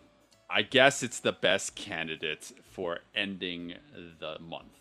I 0.50 0.62
guess 0.62 1.04
it's 1.04 1.20
the 1.20 1.34
best 1.34 1.76
candidate 1.76 2.54
for 2.72 3.00
ending 3.14 3.74
the 4.20 4.38
month. 4.40 4.79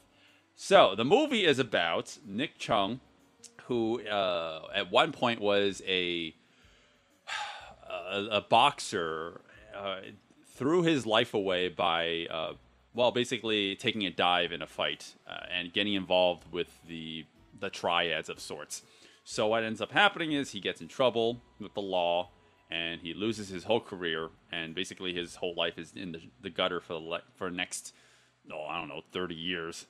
So 0.61 0.97
the 0.97 1.05
movie 1.05 1.47
is 1.47 1.61
about 1.61 2.19
Nick 2.27 2.59
Cheung, 2.59 2.99
who 3.67 4.05
uh, 4.05 4.67
at 4.75 4.91
one 4.91 5.13
point 5.13 5.41
was 5.41 5.81
a 5.87 6.35
a, 7.89 8.27
a 8.33 8.41
boxer, 8.41 9.41
uh, 9.75 10.01
threw 10.57 10.83
his 10.83 11.07
life 11.07 11.33
away 11.33 11.69
by 11.69 12.27
uh, 12.29 12.55
well, 12.93 13.13
basically 13.13 13.77
taking 13.77 14.05
a 14.05 14.11
dive 14.11 14.51
in 14.51 14.61
a 14.61 14.67
fight 14.67 15.15
uh, 15.29 15.47
and 15.49 15.73
getting 15.73 15.95
involved 15.95 16.51
with 16.53 16.67
the 16.89 17.25
the 17.61 17.71
triads 17.71 18.29
of 18.29 18.41
sorts. 18.41 18.83
So 19.23 19.47
what 19.47 19.63
ends 19.63 19.81
up 19.81 19.93
happening 19.93 20.33
is 20.33 20.51
he 20.51 20.61
gets 20.61 20.81
in 20.81 20.89
trouble 20.89 21.41
with 21.61 21.75
the 21.75 21.83
law 21.83 22.31
and 22.69 23.01
he 23.01 23.15
loses 23.15 23.49
his 23.49 23.63
whole 23.63 23.81
career 23.81 24.31
and 24.51 24.75
basically 24.75 25.15
his 25.15 25.37
whole 25.37 25.55
life 25.55 25.79
is 25.79 25.93
in 25.95 26.11
the, 26.11 26.21
the 26.43 26.51
gutter 26.51 26.81
for 26.81 26.95
the 26.95 26.99
le- 26.99 27.23
for 27.37 27.49
next 27.49 27.95
oh 28.53 28.67
I 28.69 28.81
don't 28.81 28.89
know 28.89 29.03
30 29.13 29.37
years. 29.37 29.87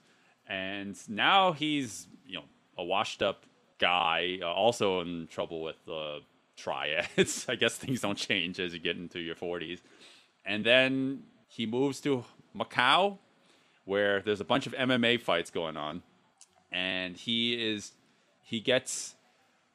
And 0.49 0.97
now 1.09 1.53
he's, 1.53 2.07
you 2.27 2.37
know, 2.37 2.45
a 2.77 2.85
washed 2.85 3.23
up 3.23 3.45
guy, 3.79 4.39
uh, 4.43 4.47
also 4.47 5.01
in 5.01 5.29
trouble 5.31 5.63
with 5.63 5.77
the 5.85 6.21
triads. 6.57 7.47
I 7.49 7.55
guess 7.55 7.77
things 7.77 8.01
don't 8.01 8.19
change 8.19 8.59
as 8.59 8.73
you 8.73 8.81
get 8.81 8.97
into 8.97 9.21
your 9.21 9.35
40s. 9.35 9.81
And 10.45 10.65
then 10.65 11.25
he 11.49 11.67
moves 11.67 12.01
to 12.01 12.25
Macau, 12.57 13.19
where 13.85 14.21
there's 14.21 14.41
a 14.41 14.45
bunch 14.45 14.67
of 14.67 14.75
MMA 14.75 15.21
fights 15.21 15.51
going 15.51 15.77
on, 15.77 16.03
and 16.71 17.17
he 17.17 17.55
is 17.55 17.93
he 18.43 18.61
gets. 18.61 19.15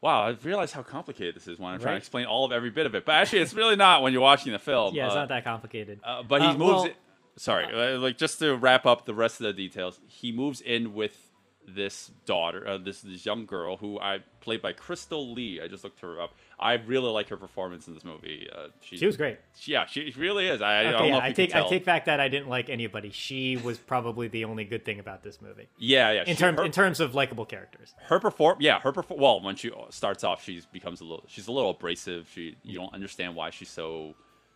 Wow, 0.01 0.23
I 0.23 0.37
realize 0.43 0.73
how 0.73 0.83
complicated 0.83 1.35
this 1.35 1.47
is 1.47 1.57
when 1.57 1.69
I'm 1.69 1.75
right. 1.75 1.81
trying 1.81 1.93
to 1.93 1.97
explain 1.97 2.25
all 2.25 2.43
of 2.43 2.51
every 2.51 2.69
bit 2.69 2.85
of 2.85 2.93
it. 2.93 3.05
But 3.05 3.13
actually, 3.13 3.39
it's 3.39 3.53
really 3.53 3.77
not 3.77 4.01
when 4.01 4.11
you're 4.11 4.21
watching 4.21 4.51
the 4.51 4.59
film. 4.59 4.93
Yeah, 4.93 5.05
it's 5.05 5.15
uh, 5.15 5.19
not 5.19 5.29
that 5.29 5.45
complicated. 5.45 6.01
Uh, 6.03 6.23
but 6.23 6.41
he 6.41 6.47
uh, 6.47 6.53
moves. 6.57 6.61
Well, 6.61 6.83
it, 6.85 6.95
sorry, 7.35 7.65
uh, 7.73 7.99
like 7.99 8.17
just 8.17 8.39
to 8.39 8.55
wrap 8.55 8.85
up 8.85 9.05
the 9.05 9.13
rest 9.13 9.39
of 9.39 9.45
the 9.45 9.53
details, 9.53 9.99
he 10.07 10.31
moves 10.31 10.61
in 10.61 10.93
with 10.93 11.29
this 11.67 12.11
daughter, 12.25 12.67
uh, 12.67 12.77
this 12.77 13.01
this 13.01 13.25
young 13.25 13.45
girl 13.45 13.77
who 13.77 13.99
I 13.99 14.19
played 14.41 14.61
by 14.61 14.73
Crystal 14.73 15.33
Lee. 15.33 15.61
I 15.61 15.67
just 15.67 15.83
looked 15.83 15.99
her 16.01 16.21
up. 16.21 16.33
I 16.59 16.73
really 16.73 17.09
like 17.09 17.29
her 17.29 17.37
performance 17.37 17.87
in 17.87 17.93
this 17.93 18.03
movie. 18.03 18.47
Uh, 18.53 18.67
she 18.81 19.05
was 19.05 19.17
great. 19.17 19.37
Yeah, 19.61 19.85
she 19.85 20.13
really 20.17 20.47
is. 20.47 20.61
I, 20.61 20.85
okay, 20.85 20.95
I, 20.95 21.05
yeah, 21.07 21.19
I 21.21 21.31
take 21.31 21.55
I 21.55 21.67
take 21.67 21.85
back 21.85 22.05
that 22.05 22.19
I 22.19 22.27
didn't 22.27 22.49
like 22.49 22.69
anybody. 22.69 23.11
She 23.11 23.57
was 23.57 23.77
probably 23.77 24.27
the 24.27 24.45
only 24.45 24.65
good 24.65 24.85
thing 24.85 24.99
about 24.99 25.23
this 25.23 25.41
movie. 25.41 25.67
Yeah, 25.77 26.11
yeah. 26.11 26.23
In 26.25 26.35
terms 26.35 26.59
in 26.59 26.71
terms 26.71 26.99
of 26.99 27.15
likable 27.15 27.45
characters, 27.45 27.93
her 28.05 28.19
perform 28.19 28.57
yeah 28.59 28.79
her 28.81 28.91
perform 28.91 29.19
well 29.19 29.41
when 29.41 29.55
she 29.55 29.71
starts 29.89 30.23
off 30.23 30.43
she 30.43 30.61
becomes 30.71 31.01
a 31.01 31.05
little 31.05 31.25
she's 31.27 31.47
a 31.47 31.51
little 31.51 31.71
abrasive. 31.71 32.29
She 32.33 32.55
you 32.63 32.77
don't 32.77 32.93
understand 32.93 33.35
why 33.35 33.49
she's 33.49 33.69
so 33.69 34.15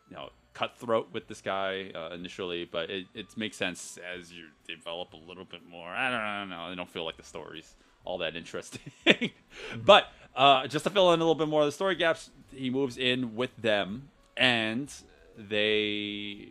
you 0.10 0.16
know 0.16 0.30
cutthroat 0.58 1.10
with 1.14 1.28
this 1.28 1.40
guy 1.40 1.92
uh, 1.94 2.14
initially, 2.16 2.66
but 2.66 2.90
it, 2.90 3.06
it 3.14 3.38
makes 3.38 3.56
sense 3.56 4.00
as 4.16 4.34
you 4.34 4.46
develop 4.68 5.14
a 5.14 5.18
little 5.18 5.46
bit 5.46 5.62
more. 5.70 5.88
I 5.88 6.10
don't, 6.10 6.20
I 6.20 6.40
don't 6.40 6.50
know. 6.50 6.62
I 6.62 6.76
don't 6.76 6.90
feel 6.90 7.06
like 7.06 7.18
the 7.18 7.24
story's 7.24 7.76
all 8.04 8.18
that 8.20 8.36
interesting. 8.36 8.92
But 9.86 10.08
uh, 10.36 10.68
just 10.68 10.84
to 10.86 10.90
fill 10.90 11.14
in 11.14 11.20
a 11.20 11.24
little 11.24 11.36
bit 11.36 11.48
more 11.48 11.62
of 11.62 11.68
the 11.68 11.72
story 11.72 11.96
gaps, 11.96 12.32
he 12.52 12.70
moves 12.70 12.98
in 12.98 13.36
with 13.36 13.56
them, 13.58 14.10
and 14.36 14.92
they 15.38 16.48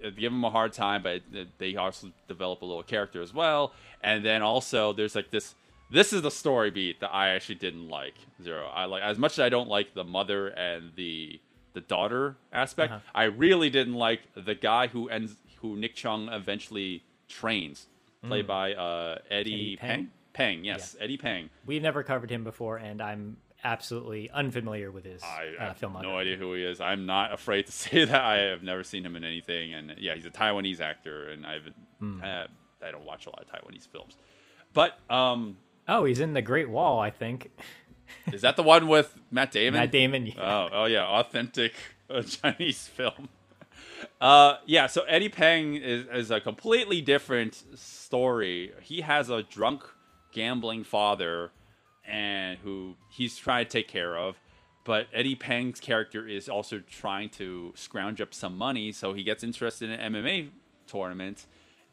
give 0.00 0.32
him 0.32 0.44
a 0.44 0.50
hard 0.50 0.72
time, 0.72 1.02
but 1.02 1.22
they 1.58 1.76
also 1.76 2.10
develop 2.28 2.62
a 2.62 2.64
little 2.64 2.82
character 2.82 3.20
as 3.20 3.34
well. 3.34 3.72
And 4.02 4.24
then 4.24 4.40
also, 4.42 4.92
there's 4.92 5.14
like 5.14 5.30
this. 5.30 5.54
This 5.92 6.12
is 6.12 6.22
the 6.22 6.30
story 6.30 6.70
beat 6.70 7.00
that 7.00 7.12
I 7.12 7.30
actually 7.30 7.56
didn't 7.56 7.88
like. 7.88 8.14
Zero. 8.42 8.68
I 8.68 8.84
like 8.84 9.02
as 9.02 9.18
much 9.18 9.32
as 9.32 9.40
I 9.40 9.48
don't 9.48 9.68
like 9.68 9.92
the 9.94 10.04
mother 10.04 10.48
and 10.48 10.92
the 10.94 11.40
the 11.72 11.80
daughter 11.80 12.36
aspect. 12.52 12.92
Uh-huh. 12.92 13.00
I 13.14 13.24
really 13.24 13.70
didn't 13.70 13.94
like 13.94 14.20
the 14.34 14.54
guy 14.54 14.88
who 14.88 15.08
ends 15.08 15.36
who 15.60 15.76
Nick 15.76 15.94
Cheung 15.94 16.34
eventually 16.34 17.02
trains, 17.28 17.86
played 18.26 18.44
mm. 18.44 18.48
by 18.48 18.74
uh, 18.74 19.18
Eddie, 19.30 19.52
Eddie 19.52 19.76
Peng. 19.76 19.88
Peng. 19.88 20.10
Peng, 20.32 20.64
yes, 20.64 20.96
yeah. 20.96 21.04
Eddie 21.04 21.16
Peng. 21.16 21.50
We've 21.66 21.82
never 21.82 22.02
covered 22.02 22.30
him 22.30 22.44
before, 22.44 22.76
and 22.76 23.02
I'm 23.02 23.36
absolutely 23.64 24.30
unfamiliar 24.30 24.90
with 24.90 25.04
his 25.04 25.22
I 25.22 25.54
uh, 25.58 25.74
have 25.74 25.82
no 25.82 26.16
idea 26.16 26.36
who 26.36 26.54
he 26.54 26.64
is. 26.64 26.80
I'm 26.80 27.04
not 27.06 27.32
afraid 27.32 27.66
to 27.66 27.72
say 27.72 28.04
that 28.04 28.20
I 28.20 28.38
have 28.38 28.62
never 28.62 28.84
seen 28.84 29.04
him 29.04 29.16
in 29.16 29.24
anything, 29.24 29.74
and 29.74 29.94
yeah, 29.98 30.14
he's 30.14 30.26
a 30.26 30.30
Taiwanese 30.30 30.80
actor, 30.80 31.28
and 31.28 31.46
I've 31.46 31.68
mm. 32.00 32.22
uh, 32.22 32.46
I 32.84 32.90
don't 32.90 33.04
watch 33.04 33.26
a 33.26 33.30
lot 33.30 33.42
of 33.42 33.48
Taiwanese 33.48 33.88
films, 33.88 34.16
but 34.72 34.98
um. 35.10 35.56
Oh, 35.88 36.04
he's 36.04 36.20
in 36.20 36.34
The 36.34 36.42
Great 36.42 36.70
Wall, 36.70 37.00
I 37.00 37.10
think. 37.10 37.50
Is 38.32 38.42
that 38.42 38.56
the 38.56 38.62
one 38.62 38.88
with 38.88 39.14
Matt 39.30 39.52
Damon? 39.52 39.80
Matt 39.80 39.90
Damon. 39.90 40.26
Yeah. 40.26 40.34
Oh, 40.38 40.68
oh 40.72 40.84
yeah, 40.86 41.06
authentic 41.06 41.72
uh, 42.08 42.22
Chinese 42.22 42.86
film. 42.86 43.28
Uh, 44.18 44.56
yeah. 44.66 44.86
So 44.86 45.02
Eddie 45.02 45.28
Peng 45.28 45.74
is, 45.76 46.06
is 46.12 46.30
a 46.30 46.40
completely 46.40 47.02
different 47.02 47.62
story. 47.78 48.72
He 48.80 49.02
has 49.02 49.28
a 49.28 49.42
drunk, 49.42 49.82
gambling 50.32 50.84
father, 50.84 51.50
and 52.06 52.58
who 52.58 52.96
he's 53.10 53.36
trying 53.36 53.66
to 53.66 53.70
take 53.70 53.88
care 53.88 54.16
of. 54.16 54.36
But 54.84 55.08
Eddie 55.12 55.34
Peng's 55.34 55.80
character 55.80 56.26
is 56.26 56.48
also 56.48 56.80
trying 56.80 57.28
to 57.30 57.72
scrounge 57.76 58.20
up 58.20 58.32
some 58.32 58.56
money, 58.56 58.92
so 58.92 59.12
he 59.12 59.22
gets 59.22 59.44
interested 59.44 59.90
in 59.90 60.00
an 60.00 60.12
MMA 60.12 60.48
tournament, 60.86 61.46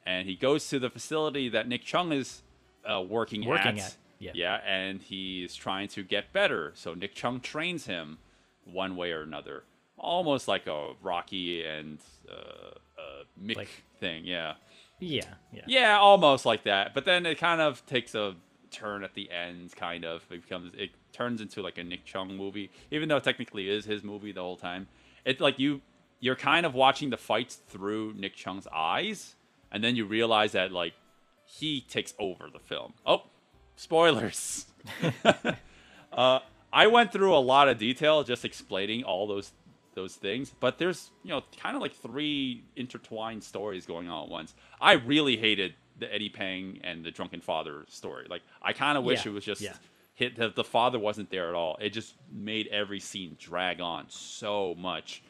and 0.06 0.28
he 0.28 0.36
goes 0.36 0.68
to 0.70 0.80
the 0.80 0.90
facility 0.90 1.50
that 1.50 1.68
Nick 1.68 1.84
Cheung 1.84 2.14
is 2.14 2.42
uh, 2.90 3.02
working, 3.02 3.46
working 3.46 3.80
at. 3.80 3.86
at 3.86 3.98
yeah. 4.20 4.32
Yeah, 4.34 4.60
and 4.66 5.02
he's 5.02 5.56
trying 5.56 5.88
to 5.90 6.04
get 6.04 6.34
better. 6.34 6.72
So 6.76 6.94
Nick 6.94 7.16
Cheung 7.16 7.42
trains 7.42 7.86
him 7.86 8.18
one 8.66 8.96
way 8.96 9.12
or 9.12 9.22
another, 9.22 9.64
almost 9.98 10.48
like 10.48 10.68
a 10.68 10.94
Rocky 11.02 11.64
and 11.64 12.00
uh, 12.30 12.72
uh, 13.00 13.24
Mick 13.42 13.58
like, 13.58 13.84
thing. 14.00 14.26
Yeah. 14.26 14.54
Yeah. 15.00 15.26
Yeah. 15.54 15.62
Yeah, 15.68 15.98
almost 15.98 16.46
like 16.46 16.64
that. 16.64 16.94
But 16.94 17.06
then 17.06 17.26
it 17.26 17.38
kind 17.38 17.62
of 17.62 17.86
takes 17.86 18.16
a 18.16 18.36
turn 18.72 19.04
at 19.04 19.14
the 19.14 19.30
end. 19.32 19.76
Kind 19.76 20.06
of 20.06 20.24
it 20.32 20.42
becomes 20.42 20.74
it 20.76 20.92
turns 21.14 21.42
into 21.42 21.62
like 21.62 21.78
a 21.78 21.84
Nick 21.84 22.06
Cheung 22.06 22.36
movie, 22.36 22.72
even 22.92 23.10
though 23.10 23.18
it 23.18 23.24
technically 23.24 23.70
is 23.70 23.86
his 23.86 24.04
movie 24.04 24.32
the 24.32 24.42
whole 24.42 24.58
time. 24.58 24.88
It's 25.26 25.42
like 25.42 25.60
you 25.60 25.82
you're 26.20 26.36
kind 26.36 26.66
of 26.66 26.74
watching 26.74 27.10
the 27.10 27.18
fights 27.18 27.56
through 27.56 28.14
Nick 28.16 28.36
Cheung's 28.36 28.68
eyes, 28.74 29.36
and 29.72 29.84
then 29.84 29.96
you 29.96 30.06
realize 30.06 30.54
that 30.54 30.72
like 30.72 30.94
he 31.46 31.82
takes 31.82 32.14
over 32.20 32.50
the 32.52 32.60
film. 32.60 32.94
Oh, 33.06 33.24
spoilers. 33.77 34.65
uh, 36.12 36.39
I 36.74 36.88
went 36.88 37.13
through 37.13 37.34
a 37.34 37.39
lot 37.39 37.69
of 37.69 37.77
detail 37.77 38.24
just 38.24 38.43
explaining 38.43 39.05
all 39.05 39.25
those 39.27 39.51
those 39.93 40.13
things, 40.13 40.53
but 40.60 40.77
there's 40.77 41.10
you 41.24 41.29
know 41.29 41.41
kind 41.60 41.75
of 41.75 41.81
like 41.81 41.96
three 41.96 42.63
intertwined 42.75 43.43
stories 43.43 43.86
going 43.86 44.10
on 44.10 44.25
at 44.25 44.29
once. 44.29 44.53
I 44.81 44.93
really 44.93 45.38
hated 45.38 45.74
the 45.98 46.13
Eddie 46.13 46.29
Peng 46.29 46.79
and 46.84 47.03
the 47.03 47.12
drunken 47.12 47.41
father 47.41 47.86
story. 47.88 48.27
Like 48.29 48.43
I 48.62 48.74
kind 48.74 48.98
of 48.98 49.03
wish 49.03 49.25
yeah, 49.25 49.31
it 49.31 49.34
was 49.34 49.46
just 49.46 49.62
yeah. 49.62 49.74
hit 50.13 50.36
that 50.36 50.55
the 50.55 50.63
father 50.63 51.00
wasn't 51.00 51.31
there 51.31 51.50
at 51.50 51.55
all. 51.55 51.77
It 51.81 51.89
just 51.89 52.13
made 52.31 52.67
every 52.67 53.00
scene 53.00 53.38
drag 53.39 53.81
on 53.81 54.05
so 54.10 54.75
much. 54.77 55.24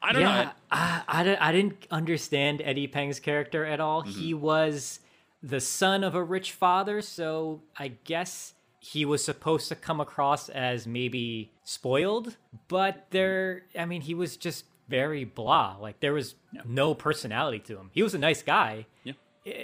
I 0.00 0.12
don't 0.12 0.22
yeah, 0.22 0.42
know. 0.44 0.50
I, 0.70 1.02
I, 1.08 1.48
I 1.48 1.52
didn't 1.52 1.86
understand 1.90 2.60
Eddie 2.62 2.86
Peng's 2.86 3.18
character 3.18 3.64
at 3.64 3.80
all. 3.80 4.02
Mm-hmm. 4.02 4.20
He 4.20 4.34
was 4.34 5.00
the 5.44 5.60
son 5.60 6.02
of 6.02 6.14
a 6.14 6.22
rich 6.22 6.52
father, 6.52 7.02
so 7.02 7.60
I 7.76 7.88
guess 8.04 8.54
he 8.80 9.04
was 9.04 9.22
supposed 9.22 9.68
to 9.68 9.74
come 9.74 10.00
across 10.00 10.48
as 10.48 10.86
maybe 10.86 11.52
spoiled, 11.64 12.36
but 12.68 13.06
there, 13.10 13.62
I 13.78 13.84
mean, 13.84 14.00
he 14.00 14.14
was 14.14 14.36
just 14.36 14.64
very 14.88 15.24
blah. 15.24 15.76
Like 15.80 16.00
there 16.00 16.12
was 16.12 16.34
yeah. 16.52 16.62
no 16.66 16.94
personality 16.94 17.58
to 17.60 17.76
him. 17.78 17.90
He 17.92 18.02
was 18.02 18.14
a 18.14 18.18
nice 18.18 18.42
guy. 18.42 18.86
Yeah. 19.04 19.12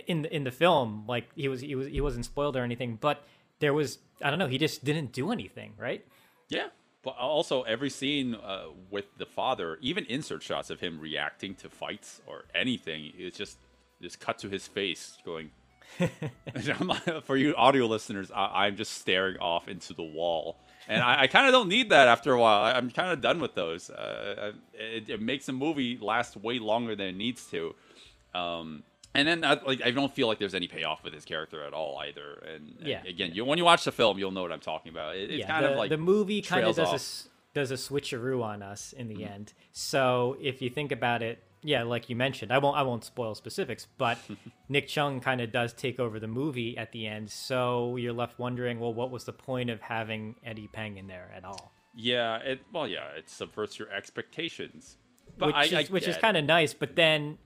In 0.06 0.22
the 0.22 0.34
in 0.34 0.44
the 0.44 0.50
film, 0.50 1.04
like 1.08 1.28
he 1.34 1.48
was 1.48 1.62
he 1.62 1.74
was 1.74 1.86
he 1.86 2.02
wasn't 2.02 2.26
spoiled 2.26 2.54
or 2.56 2.62
anything, 2.62 2.98
but 3.00 3.24
there 3.60 3.72
was 3.72 3.98
I 4.22 4.28
don't 4.28 4.38
know. 4.38 4.46
He 4.46 4.58
just 4.58 4.84
didn't 4.84 5.12
do 5.12 5.32
anything, 5.32 5.72
right? 5.78 6.04
Yeah. 6.50 6.66
But 7.02 7.16
also, 7.18 7.62
every 7.62 7.88
scene 7.88 8.34
uh, 8.34 8.66
with 8.90 9.06
the 9.16 9.24
father, 9.24 9.78
even 9.80 10.04
insert 10.04 10.42
shots 10.42 10.68
of 10.68 10.80
him 10.80 11.00
reacting 11.00 11.54
to 11.56 11.70
fights 11.70 12.20
or 12.26 12.44
anything, 12.54 13.12
it's 13.16 13.38
just 13.38 13.56
just 14.02 14.20
cut 14.20 14.38
to 14.40 14.50
his 14.50 14.66
face 14.66 15.16
going. 15.24 15.50
for 17.24 17.36
you 17.36 17.54
audio 17.56 17.86
listeners, 17.86 18.30
I, 18.34 18.66
am 18.66 18.76
just 18.76 18.94
staring 18.94 19.38
off 19.38 19.68
into 19.68 19.94
the 19.94 20.02
wall, 20.02 20.58
and 20.88 21.02
I, 21.02 21.22
I 21.22 21.26
kind 21.26 21.46
of 21.46 21.52
don't 21.52 21.68
need 21.68 21.90
that 21.90 22.08
after 22.08 22.32
a 22.32 22.40
while. 22.40 22.62
I, 22.62 22.78
am 22.78 22.90
kind 22.90 23.12
of 23.12 23.20
done 23.20 23.40
with 23.40 23.54
those. 23.54 23.90
Uh, 23.90 24.52
it, 24.74 25.10
it, 25.10 25.22
makes 25.22 25.48
a 25.48 25.52
movie 25.52 25.98
last 26.00 26.36
way 26.36 26.58
longer 26.58 26.96
than 26.96 27.06
it 27.06 27.16
needs 27.16 27.46
to. 27.46 27.74
Um, 28.34 28.82
and 29.14 29.26
then 29.26 29.44
uh, 29.44 29.60
like 29.66 29.82
I 29.82 29.90
don't 29.90 30.14
feel 30.14 30.28
like 30.28 30.38
there's 30.38 30.54
any 30.54 30.68
payoff 30.68 31.02
with 31.02 31.12
his 31.12 31.24
character 31.24 31.64
at 31.64 31.72
all 31.72 31.98
either. 31.98 32.44
And, 32.54 32.76
yeah, 32.80 33.02
again, 33.06 33.32
you 33.34 33.44
when 33.44 33.58
you 33.58 33.64
watch 33.64 33.84
the 33.84 33.92
film, 33.92 34.18
you'll 34.18 34.30
know 34.30 34.42
what 34.42 34.52
I'm 34.52 34.60
talking 34.60 34.92
about. 34.92 35.16
It, 35.16 35.30
it's 35.30 35.40
yeah, 35.40 35.46
kind 35.48 35.64
the, 35.64 35.72
of 35.72 35.78
like 35.78 35.90
the 35.90 35.98
movie 35.98 36.42
kind 36.42 36.64
of 36.64 36.76
does 36.76 36.94
off. 36.94 37.26
a 37.26 37.54
does 37.54 37.70
a 37.72 37.74
switcheroo 37.74 38.42
on 38.42 38.62
us 38.62 38.92
in 38.92 39.08
the 39.08 39.16
mm-hmm. 39.16 39.32
end. 39.32 39.52
So 39.72 40.36
if 40.40 40.62
you 40.62 40.70
think 40.70 40.92
about 40.92 41.22
it, 41.22 41.42
yeah, 41.62 41.82
like 41.82 42.08
you 42.08 42.16
mentioned, 42.16 42.52
I 42.52 42.58
won't 42.58 42.76
I 42.76 42.82
won't 42.82 43.04
spoil 43.04 43.34
specifics, 43.34 43.86
but 43.98 44.18
Nick 44.68 44.88
Cheung 44.88 45.22
kind 45.22 45.40
of 45.40 45.52
does 45.52 45.72
take 45.72 46.00
over 46.00 46.18
the 46.18 46.28
movie 46.28 46.76
at 46.76 46.92
the 46.92 47.06
end. 47.06 47.30
So 47.30 47.96
you're 47.96 48.12
left 48.12 48.38
wondering, 48.38 48.80
well, 48.80 48.94
what 48.94 49.10
was 49.10 49.24
the 49.24 49.32
point 49.32 49.70
of 49.70 49.80
having 49.80 50.36
Eddie 50.44 50.68
Peng 50.68 50.96
in 50.96 51.06
there 51.06 51.30
at 51.34 51.44
all? 51.44 51.72
Yeah, 51.94 52.36
it 52.38 52.60
well, 52.72 52.86
yeah, 52.86 53.08
it 53.16 53.28
subverts 53.28 53.78
your 53.78 53.90
expectations. 53.90 54.96
But 55.38 55.48
which 55.48 55.56
I, 55.56 55.64
is, 55.64 55.72
I 55.72 55.84
which 55.84 56.08
is 56.08 56.16
kind 56.16 56.36
of 56.36 56.44
nice, 56.44 56.74
but 56.74 56.96
then 56.96 57.38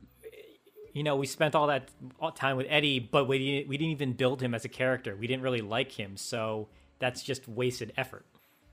you 0.94 1.02
know, 1.02 1.16
we 1.16 1.26
spent 1.26 1.56
all 1.56 1.66
that 1.66 1.90
time 2.36 2.56
with 2.56 2.66
Eddie, 2.70 3.00
but 3.00 3.26
we 3.26 3.38
didn't, 3.38 3.68
we 3.68 3.76
didn't 3.76 3.90
even 3.90 4.12
build 4.12 4.40
him 4.40 4.54
as 4.54 4.64
a 4.64 4.68
character. 4.68 5.16
We 5.16 5.26
didn't 5.26 5.42
really 5.42 5.60
like 5.60 5.90
him, 5.90 6.16
so 6.16 6.68
that's 7.00 7.22
just 7.22 7.48
wasted 7.48 7.92
effort. 7.96 8.24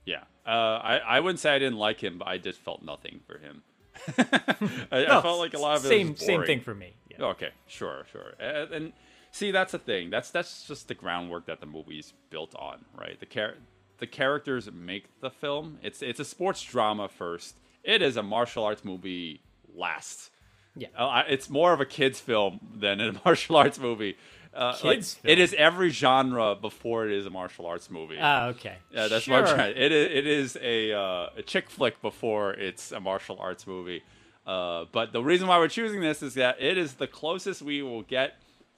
Yeah, 0.06 0.22
uh, 0.46 0.50
I 0.50 1.00
I 1.04 1.20
wouldn't 1.20 1.40
say 1.40 1.52
I 1.54 1.58
didn't 1.58 1.78
like 1.78 2.02
him, 2.02 2.18
but 2.18 2.28
I 2.28 2.38
just 2.38 2.60
felt 2.60 2.82
nothing 2.82 3.20
for 3.26 3.38
him. 3.38 3.62
I, 4.18 5.04
no, 5.04 5.18
I, 5.18 5.22
felt 5.22 5.38
like 5.38 5.54
a 5.54 5.58
lot 5.58 5.76
of 5.76 5.82
same 5.82 6.16
same 6.16 6.44
thing 6.44 6.60
for 6.60 6.74
me. 6.74 6.94
Yeah. 7.10 7.26
Okay, 7.26 7.50
sure, 7.66 8.06
sure, 8.10 8.32
and, 8.40 8.72
and, 8.72 8.92
see 9.30 9.50
that's 9.50 9.72
the 9.72 9.78
thing. 9.78 10.10
That's 10.10 10.30
that's 10.30 10.66
just 10.66 10.88
the 10.88 10.94
groundwork 10.94 11.46
that 11.46 11.60
the 11.60 11.66
movie's 11.66 12.14
built 12.30 12.54
on, 12.56 12.84
right? 12.98 13.18
The 13.20 13.26
char- 13.26 13.56
the 13.98 14.06
characters 14.06 14.70
make 14.72 15.04
the 15.20 15.30
film. 15.30 15.78
It's 15.82 16.02
it's 16.02 16.20
a 16.20 16.24
sports 16.24 16.62
drama 16.62 17.08
first. 17.08 17.56
It 17.84 18.00
is 18.02 18.16
a 18.16 18.22
martial 18.22 18.64
arts 18.64 18.84
movie 18.84 19.42
last 19.74 20.30
yeah, 20.74 20.88
uh, 20.96 21.22
it's 21.28 21.50
more 21.50 21.72
of 21.72 21.80
a 21.80 21.84
kids 21.84 22.20
film 22.20 22.60
than 22.74 23.00
a 23.00 23.12
martial 23.24 23.56
arts 23.56 23.78
movie. 23.78 24.16
Uh, 24.54 24.74
kids, 24.76 25.18
like, 25.22 25.32
it 25.32 25.38
is 25.38 25.54
every 25.54 25.88
genre 25.88 26.54
before 26.54 27.06
it 27.06 27.12
is 27.12 27.24
a 27.24 27.30
martial 27.30 27.64
arts 27.66 27.90
movie. 27.90 28.18
Ah, 28.20 28.48
okay. 28.48 28.76
Yeah, 28.90 29.08
that's 29.08 29.24
sure. 29.24 29.40
what 29.40 29.48
I'm 29.48 29.54
trying. 29.54 29.76
It 29.76 29.92
is, 29.92 30.08
it 30.12 30.26
is 30.26 30.58
a 30.60 30.92
uh, 30.92 31.28
a 31.38 31.42
chick 31.42 31.70
flick 31.70 32.02
before 32.02 32.52
it's 32.52 32.92
a 32.92 33.00
martial 33.00 33.38
arts 33.40 33.66
movie. 33.66 34.02
Uh, 34.46 34.84
but 34.92 35.12
the 35.12 35.22
reason 35.22 35.48
why 35.48 35.58
we're 35.58 35.68
choosing 35.68 36.00
this 36.00 36.22
is 36.22 36.34
that 36.34 36.60
it 36.60 36.76
is 36.76 36.94
the 36.94 37.06
closest 37.06 37.62
we 37.62 37.82
will 37.82 38.02
get 38.02 38.34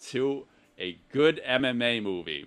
to 0.08 0.46
a 0.78 0.98
good 1.10 1.40
MMA 1.46 2.02
movie. 2.02 2.46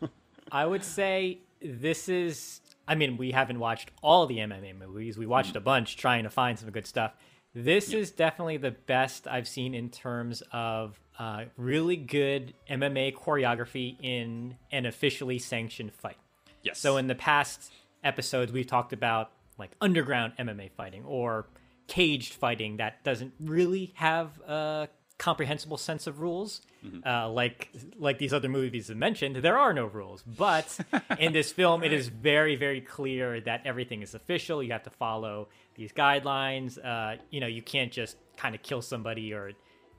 I 0.52 0.64
would 0.64 0.84
say 0.84 1.40
this 1.60 2.08
is. 2.08 2.60
I 2.88 2.94
mean, 2.94 3.16
we 3.16 3.32
haven't 3.32 3.58
watched 3.58 3.90
all 4.02 4.26
the 4.26 4.38
MMA 4.38 4.78
movies. 4.78 5.18
We 5.18 5.26
watched 5.26 5.54
mm. 5.54 5.56
a 5.56 5.60
bunch 5.60 5.96
trying 5.96 6.22
to 6.22 6.30
find 6.30 6.58
some 6.58 6.70
good 6.70 6.86
stuff. 6.86 7.14
This 7.52 7.92
is 7.92 8.10
definitely 8.10 8.58
the 8.58 8.70
best 8.70 9.26
I've 9.26 9.48
seen 9.48 9.74
in 9.74 9.88
terms 9.88 10.42
of 10.52 11.00
uh, 11.18 11.44
really 11.56 11.96
good 11.96 12.54
MMA 12.70 13.14
choreography 13.14 13.96
in 14.02 14.56
an 14.70 14.86
officially 14.86 15.38
sanctioned 15.38 15.92
fight. 15.92 16.18
Yes. 16.62 16.78
So 16.78 16.96
in 16.96 17.06
the 17.06 17.14
past 17.14 17.72
episodes, 18.04 18.52
we've 18.52 18.66
talked 18.66 18.92
about 18.92 19.30
like 19.58 19.70
underground 19.80 20.34
MMA 20.38 20.72
fighting 20.72 21.04
or 21.04 21.46
caged 21.86 22.34
fighting 22.34 22.78
that 22.78 23.02
doesn't 23.04 23.32
really 23.40 23.92
have 23.94 24.38
a 24.40 24.88
comprehensible 25.18 25.76
sense 25.76 26.06
of 26.06 26.20
rules. 26.20 26.60
Mm-hmm. 26.84 27.08
Uh, 27.08 27.28
like 27.30 27.70
like 27.98 28.18
these 28.18 28.32
other 28.32 28.48
movies 28.48 28.88
have 28.88 28.96
mentioned, 28.96 29.36
there 29.36 29.56
are 29.56 29.72
no 29.72 29.86
rules. 29.86 30.22
But 30.22 30.78
in 31.18 31.32
this 31.32 31.52
film, 31.52 31.82
it 31.82 31.92
is 31.92 32.08
very 32.08 32.56
very 32.56 32.80
clear 32.80 33.40
that 33.40 33.62
everything 33.64 34.02
is 34.02 34.14
official. 34.14 34.62
You 34.62 34.72
have 34.72 34.84
to 34.84 34.90
follow 34.90 35.48
these 35.74 35.92
guidelines. 35.92 36.78
Uh, 36.84 37.20
you 37.30 37.40
know, 37.40 37.46
you 37.46 37.62
can't 37.62 37.92
just 37.92 38.16
kind 38.36 38.54
of 38.54 38.62
kill 38.62 38.82
somebody 38.82 39.32
or 39.32 39.52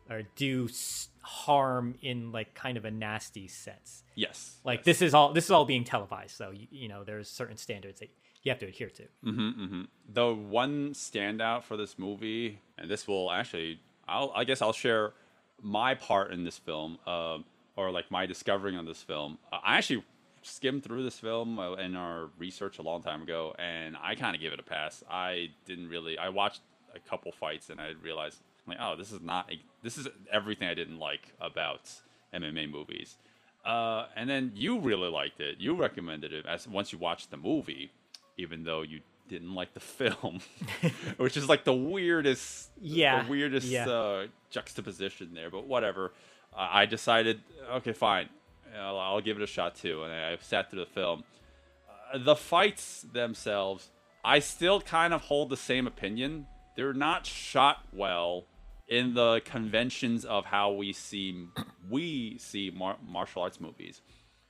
or 0.09 0.23
do 0.35 0.69
harm 1.21 1.95
in 2.01 2.31
like 2.31 2.53
kind 2.53 2.77
of 2.77 2.85
a 2.85 2.91
nasty 2.91 3.47
sense. 3.47 4.03
Yes. 4.15 4.57
Like 4.63 4.79
yes. 4.79 4.85
this 4.85 5.01
is 5.01 5.13
all 5.13 5.33
this 5.33 5.45
is 5.45 5.51
all 5.51 5.65
being 5.65 5.83
televised, 5.83 6.35
so 6.35 6.51
you, 6.51 6.67
you 6.71 6.87
know 6.87 7.03
there's 7.03 7.29
certain 7.29 7.57
standards 7.57 7.99
that 7.99 8.09
you 8.43 8.51
have 8.51 8.59
to 8.59 8.67
adhere 8.67 8.89
to. 8.89 9.03
Mm-hmm, 9.25 9.61
mm-hmm. 9.61 9.81
The 10.13 10.33
one 10.33 10.93
standout 10.93 11.63
for 11.63 11.75
this 11.75 11.99
movie, 11.99 12.61
and 12.77 12.89
this 12.89 13.07
will 13.07 13.31
actually, 13.31 13.81
I'll, 14.07 14.31
I 14.33 14.45
guess 14.45 14.61
I'll 14.61 14.73
share 14.73 15.13
my 15.61 15.95
part 15.95 16.31
in 16.31 16.43
this 16.45 16.57
film, 16.57 16.97
uh, 17.05 17.39
or 17.75 17.91
like 17.91 18.09
my 18.09 18.25
discovering 18.25 18.77
on 18.77 18.85
this 18.85 19.01
film. 19.01 19.37
I 19.51 19.77
actually 19.77 20.03
skimmed 20.43 20.83
through 20.83 21.03
this 21.03 21.19
film 21.19 21.59
uh, 21.59 21.73
in 21.73 21.95
our 21.95 22.29
research 22.37 22.79
a 22.79 22.81
long 22.81 23.01
time 23.03 23.21
ago, 23.21 23.53
and 23.59 23.97
I 24.01 24.15
kind 24.15 24.35
of 24.35 24.41
gave 24.41 24.53
it 24.53 24.59
a 24.59 24.63
pass. 24.63 25.03
I 25.09 25.49
didn't 25.65 25.89
really. 25.89 26.17
I 26.17 26.29
watched 26.29 26.61
a 26.95 26.99
couple 26.99 27.31
fights, 27.33 27.69
and 27.69 27.81
I 27.81 27.91
realized 28.01 28.39
like, 28.67 28.77
oh, 28.81 28.95
this 28.95 29.11
is 29.11 29.21
not. 29.21 29.51
This 29.83 29.97
is 29.97 30.07
everything 30.31 30.67
I 30.67 30.73
didn't 30.73 30.99
like 30.99 31.33
about 31.39 31.91
MMA 32.33 32.69
movies. 32.69 33.17
Uh, 33.65 34.07
and 34.15 34.29
then 34.29 34.51
you 34.55 34.79
really 34.79 35.09
liked 35.09 35.41
it. 35.41 35.57
You 35.59 35.75
recommended 35.75 36.31
it 36.31 36.45
as 36.45 36.67
once 36.67 36.93
you 36.93 36.99
watched 36.99 37.31
the 37.31 37.37
movie, 37.37 37.91
even 38.37 38.63
though 38.63 38.81
you 38.81 39.01
didn't 39.27 39.53
like 39.53 39.73
the 39.73 39.79
film, 39.81 40.39
which 41.17 41.37
is 41.37 41.49
like 41.49 41.63
the 41.63 41.73
weirdest, 41.73 42.69
yeah, 42.79 43.23
the 43.23 43.29
weirdest 43.29 43.67
yeah. 43.67 43.87
Uh, 43.87 44.27
juxtaposition 44.49 45.31
there. 45.33 45.49
But 45.49 45.67
whatever. 45.67 46.13
Uh, 46.53 46.69
I 46.71 46.85
decided, 46.85 47.41
okay, 47.71 47.93
fine. 47.93 48.29
I'll, 48.77 48.97
I'll, 48.97 49.21
give 49.21 49.37
it 49.37 49.43
a 49.43 49.47
shot 49.47 49.75
too. 49.75 50.03
And 50.03 50.13
I, 50.13 50.37
sat 50.41 50.71
through 50.71 50.81
the 50.81 50.91
film. 50.91 51.23
Uh, 52.13 52.17
the 52.19 52.35
fights 52.35 53.05
themselves, 53.13 53.89
I 54.23 54.39
still 54.39 54.81
kind 54.81 55.13
of 55.13 55.21
hold 55.21 55.49
the 55.49 55.57
same 55.57 55.87
opinion. 55.87 56.47
They're 56.75 56.93
not 56.93 57.25
shot 57.25 57.85
well 57.91 58.45
in 58.87 59.13
the 59.13 59.41
conventions 59.45 60.23
of 60.25 60.45
how 60.45 60.71
we 60.71 60.93
see 60.93 61.47
we 61.89 62.37
see 62.37 62.71
mar- 62.73 62.97
martial 63.05 63.41
arts 63.41 63.59
movies. 63.59 64.01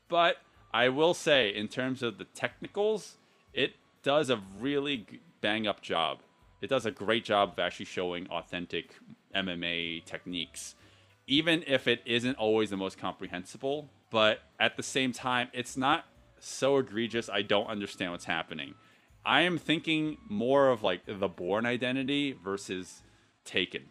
But 0.08 0.38
I 0.74 0.90
will 0.90 1.14
say, 1.14 1.50
in 1.50 1.68
terms 1.68 2.04
of 2.04 2.18
the 2.18 2.26
technicals, 2.26 3.18
it 3.54 3.74
does 4.04 4.30
a 4.30 4.42
really 4.60 5.06
bang 5.42 5.68
up 5.68 5.82
job. 5.82 6.20
It 6.62 6.70
does 6.70 6.86
a 6.86 6.92
great 6.92 7.26
job 7.26 7.54
of 7.54 7.60
actually 7.60 7.86
showing 7.86 8.28
authentic 8.30 8.96
MMA 9.36 10.06
techniques, 10.06 10.76
even 11.28 11.64
if 11.68 11.88
it 11.88 12.02
isn't 12.06 12.36
always 12.38 12.70
the 12.70 12.78
most 12.78 12.98
comprehensible 12.98 13.90
but 14.10 14.40
at 14.60 14.78
the 14.78 14.84
same 14.84 15.12
time, 15.12 15.50
it's 15.54 15.76
not 15.76 16.06
so 16.40 16.78
egregious. 16.78 17.30
I 17.30 17.42
don't 17.42 17.68
understand 17.68 18.12
what's 18.12 18.26
happening. 18.26 18.76
I 19.26 19.42
am 19.42 19.58
thinking 19.58 20.18
more 20.30 20.70
of 20.70 20.84
like 20.84 21.02
the 21.06 21.28
Bourne 21.28 21.66
Identity 21.66 22.34
versus 22.42 23.02
Taken, 23.44 23.84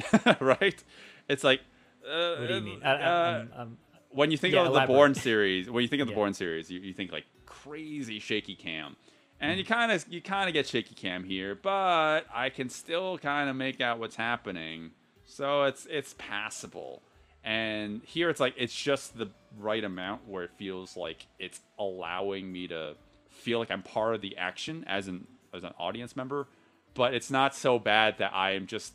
right? 0.40 0.82
It's 1.28 1.44
like, 1.44 1.60
uh, 2.08 2.36
what 2.36 2.48
do 2.48 2.54
you 2.54 2.60
mean? 2.60 2.82
Uh, 2.82 2.88
I'm, 2.88 3.52
I'm, 3.56 3.78
when 4.10 4.30
you 4.30 4.36
think 4.38 4.54
yeah, 4.54 4.60
of 4.62 4.68
elaborate. 4.68 4.86
the 4.86 4.92
Bourne 4.92 5.14
series, 5.14 5.70
when 5.70 5.82
you 5.82 5.88
think 5.88 6.00
of 6.02 6.08
the 6.08 6.12
Yeah. 6.12 6.16
Bourne 6.16 6.34
series, 6.34 6.70
you, 6.70 6.80
you 6.80 6.94
think 6.94 7.12
like 7.12 7.24
crazy 7.46 8.18
shaky 8.18 8.54
cam, 8.54 8.96
and 9.40 9.58
you 9.58 9.64
kind 9.64 9.92
of 9.92 10.04
you 10.08 10.20
kind 10.22 10.48
of 10.48 10.54
get 10.54 10.66
shaky 10.66 10.94
cam 10.94 11.24
here, 11.24 11.54
but 11.54 12.22
I 12.34 12.50
can 12.50 12.68
still 12.68 13.18
kind 13.18 13.50
of 13.50 13.56
make 13.56 13.80
out 13.80 13.98
what's 13.98 14.16
happening, 14.16 14.92
so 15.24 15.64
it's 15.64 15.86
it's 15.90 16.14
passable. 16.18 17.02
And 17.44 18.02
here 18.04 18.30
it's 18.30 18.40
like 18.40 18.54
it's 18.56 18.74
just 18.74 19.16
the 19.16 19.28
right 19.58 19.84
amount 19.84 20.26
where 20.28 20.44
it 20.44 20.50
feels 20.56 20.96
like 20.96 21.26
it's 21.38 21.60
allowing 21.78 22.50
me 22.52 22.66
to 22.68 22.94
feel 23.30 23.58
like 23.58 23.70
I'm 23.70 23.82
part 23.82 24.14
of 24.14 24.20
the 24.20 24.36
action 24.36 24.84
as 24.86 25.08
an 25.08 25.26
as 25.54 25.64
an 25.64 25.72
audience 25.78 26.16
member, 26.16 26.48
but 26.94 27.14
it's 27.14 27.30
not 27.30 27.54
so 27.54 27.78
bad 27.78 28.18
that 28.18 28.32
I 28.34 28.52
am 28.52 28.66
just 28.66 28.94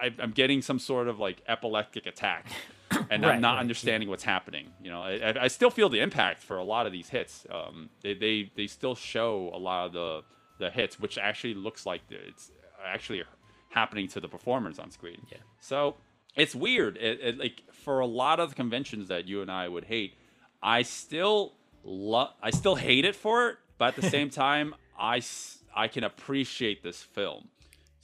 I, 0.00 0.14
I'm 0.18 0.32
getting 0.32 0.62
some 0.62 0.78
sort 0.78 1.08
of 1.08 1.18
like 1.18 1.42
epileptic 1.46 2.06
attack 2.06 2.46
and 3.10 3.22
Right, 3.22 3.34
I'm 3.34 3.40
not 3.40 3.54
right, 3.54 3.60
understanding 3.60 4.08
what's 4.08 4.24
happening. 4.24 4.70
You 4.82 4.90
know, 4.90 5.02
I, 5.02 5.44
I 5.44 5.48
still 5.48 5.70
feel 5.70 5.88
the 5.88 6.00
impact 6.00 6.42
for 6.42 6.56
a 6.56 6.64
lot 6.64 6.86
of 6.86 6.92
these 6.92 7.08
hits. 7.08 7.46
Um, 7.50 7.90
they, 8.02 8.14
they 8.14 8.50
they 8.56 8.66
still 8.66 8.94
show 8.94 9.50
a 9.54 9.58
lot 9.58 9.86
of 9.86 9.92
the 9.92 10.22
the 10.58 10.70
hits, 10.70 10.98
which 11.00 11.18
actually 11.18 11.54
looks 11.54 11.86
like 11.86 12.02
it's 12.10 12.50
actually 12.84 13.22
happening 13.70 14.08
to 14.08 14.20
the 14.20 14.28
performers 14.28 14.78
on 14.78 14.90
screen. 14.90 15.26
Yeah. 15.30 15.38
So 15.60 15.96
it's 16.36 16.54
weird. 16.54 16.96
It, 16.96 17.20
it, 17.20 17.38
like 17.38 17.62
for 17.72 18.00
a 18.00 18.06
lot 18.06 18.40
of 18.40 18.50
the 18.50 18.54
conventions 18.54 19.08
that 19.08 19.26
you 19.26 19.42
and 19.42 19.50
I 19.50 19.68
would 19.68 19.84
hate, 19.84 20.14
I 20.62 20.82
still 20.82 21.54
love. 21.84 22.30
I 22.42 22.50
still 22.50 22.76
hate 22.76 23.04
it 23.04 23.16
for 23.16 23.48
it, 23.48 23.56
but 23.78 23.96
at 23.96 23.96
the 23.96 24.08
same 24.08 24.30
time, 24.44 24.74
I 24.98 25.22
I 25.74 25.88
can 25.88 26.04
appreciate 26.04 26.82
this 26.82 27.02
film. 27.02 27.48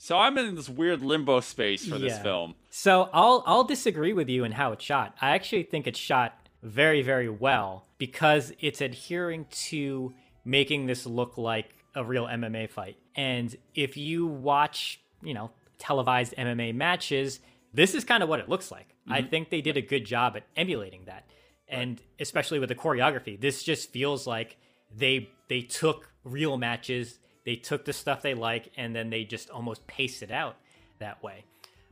So 0.01 0.17
I'm 0.17 0.37
in 0.37 0.55
this 0.55 0.69
weird 0.69 1.01
limbo 1.01 1.41
space 1.41 1.85
for 1.85 1.99
this 1.99 2.17
film. 2.19 2.55
So 2.69 3.09
I'll 3.13 3.43
I'll 3.45 3.65
disagree 3.65 4.13
with 4.13 4.29
you 4.29 4.45
in 4.45 4.53
how 4.53 4.71
it's 4.71 4.83
shot. 4.83 5.13
I 5.21 5.31
actually 5.31 5.63
think 5.63 5.87
it's 5.87 5.99
shot 5.99 6.47
very 6.63 7.01
very 7.01 7.29
well 7.29 7.85
because 7.97 8.53
it's 8.59 8.79
adhering 8.79 9.45
to 9.67 10.13
making 10.45 10.85
this 10.85 11.05
look 11.05 11.37
like 11.37 11.75
a 11.95 12.03
real 12.03 12.25
MMA 12.25 12.69
fight. 12.69 12.97
And 13.15 13.53
if 13.75 13.97
you 13.97 14.25
watch, 14.25 15.01
you 15.21 15.33
know, 15.33 15.51
televised 15.79 16.33
MMA 16.37 16.73
matches, 16.73 17.41
this 17.73 17.93
is 17.93 18.05
kind 18.05 18.23
of 18.23 18.29
what 18.29 18.39
it 18.39 18.47
looks 18.47 18.71
like. 18.71 18.95
I 19.07 19.19
mm-hmm. 19.19 19.29
think 19.29 19.49
they 19.49 19.61
did 19.61 19.75
a 19.75 19.81
good 19.81 20.05
job 20.05 20.37
at 20.37 20.43
emulating 20.55 21.05
that. 21.05 21.25
And 21.67 22.01
especially 22.19 22.59
with 22.59 22.69
the 22.69 22.75
choreography, 22.75 23.39
this 23.39 23.63
just 23.63 23.91
feels 23.91 24.25
like 24.25 24.55
they 24.95 25.29
they 25.49 25.61
took 25.61 26.09
real 26.23 26.57
matches, 26.57 27.19
they 27.49 27.55
took 27.55 27.83
the 27.83 27.93
stuff 27.93 28.21
they 28.21 28.35
like 28.35 28.71
and 28.77 28.95
then 28.95 29.09
they 29.09 29.23
just 29.23 29.49
almost 29.49 29.87
paste 29.87 30.21
it 30.21 30.29
out 30.29 30.55
that 30.99 31.23
way. 31.23 31.45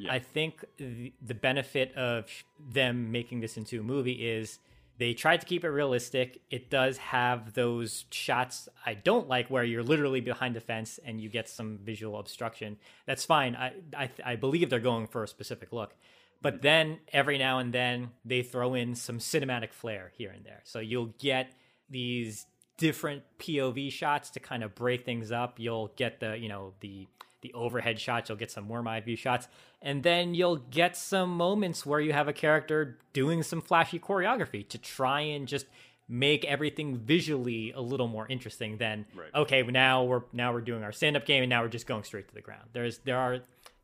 I 0.08 0.20
think 0.20 0.64
the, 0.78 1.12
the 1.26 1.34
benefit 1.34 1.96
of 1.96 2.30
them 2.72 3.12
making 3.12 3.40
this 3.40 3.58
into 3.58 3.80
a 3.80 3.84
movie 3.84 4.28
is 4.28 4.60
they 5.00 5.16
tried 5.16 5.42
to 5.42 5.48
keep 5.48 5.64
it 5.64 5.70
realistic. 5.70 6.42
It 6.52 6.70
does 6.70 7.00
have 7.00 7.54
those 7.54 8.06
shots 8.12 8.70
I 8.86 8.94
don't 8.94 9.28
like 9.28 9.48
where 9.48 9.64
you're 9.64 9.82
literally 9.82 10.22
behind 10.22 10.56
the 10.56 10.62
fence 10.62 11.00
and 11.04 11.20
you 11.20 11.28
get 11.28 11.50
some 11.50 11.80
visual 11.84 12.20
obstruction. 12.20 12.78
That's 13.08 13.26
fine. 13.26 13.56
I 13.56 13.74
I, 13.98 14.12
I 14.24 14.36
believe 14.36 14.70
they're 14.70 14.80
going 14.80 15.08
for 15.08 15.24
a 15.24 15.28
specific 15.28 15.74
look. 15.74 15.96
But 16.40 16.58
mm-hmm. 16.58 16.62
then 16.62 17.00
every 17.12 17.40
now 17.40 17.58
and 17.58 17.74
then 17.74 18.12
they 18.24 18.44
throw 18.44 18.76
in 18.76 18.94
some 18.94 19.18
cinematic 19.18 19.74
flair 19.74 20.12
here 20.16 20.30
and 20.30 20.46
there. 20.46 20.62
So 20.66 20.78
you'll 20.78 21.16
get 21.18 21.52
these 21.90 22.46
different 22.78 23.24
POV 23.40 23.92
shots 23.92 24.30
to 24.32 24.40
kind 24.40 24.64
of 24.64 24.76
break 24.76 25.04
things 25.06 25.32
up. 25.32 25.60
You'll 25.60 25.92
get 25.96 26.20
the, 26.20 26.38
you 26.38 26.50
know, 26.50 26.74
the 26.80 27.08
the 27.42 27.54
overhead 27.54 28.00
shots, 28.00 28.30
you'll 28.30 28.38
get 28.38 28.50
some 28.50 28.64
more 28.64 28.86
eye 28.88 29.00
view 29.00 29.16
shots, 29.16 29.48
and 29.82 30.02
then 30.02 30.34
you'll 30.34 30.56
get 30.56 30.98
some 30.98 31.30
moments 31.30 31.86
where 31.86 32.00
you 32.00 32.12
have 32.12 32.28
a 32.28 32.34
character 32.34 32.98
doing 33.14 33.44
some 33.44 33.62
flashy 33.62 34.00
choreography 34.00 34.68
to 34.68 34.78
try 34.80 35.22
and 35.22 35.48
just 35.48 35.68
make 36.10 36.44
everything 36.46 36.98
visually 36.98 37.72
a 37.74 37.80
little 37.82 38.08
more 38.08 38.26
interesting 38.28 38.78
than 38.78 39.06
Right. 39.16 39.30
okay 39.36 39.62
now 39.62 40.04
we're 40.06 40.22
now 40.34 40.52
we're 40.54 40.62
doing 40.62 40.82
our 40.82 40.94
stand-up 40.94 41.26
game 41.26 41.44
and 41.44 41.50
now 41.50 41.62
we're 41.62 41.68
just 41.68 41.86
going 41.86 42.04
straight 42.06 42.30
to 42.30 42.34
the 42.34 42.40
ground 42.42 42.64
there's 42.72 43.00
there 43.00 43.18
are 43.18 43.34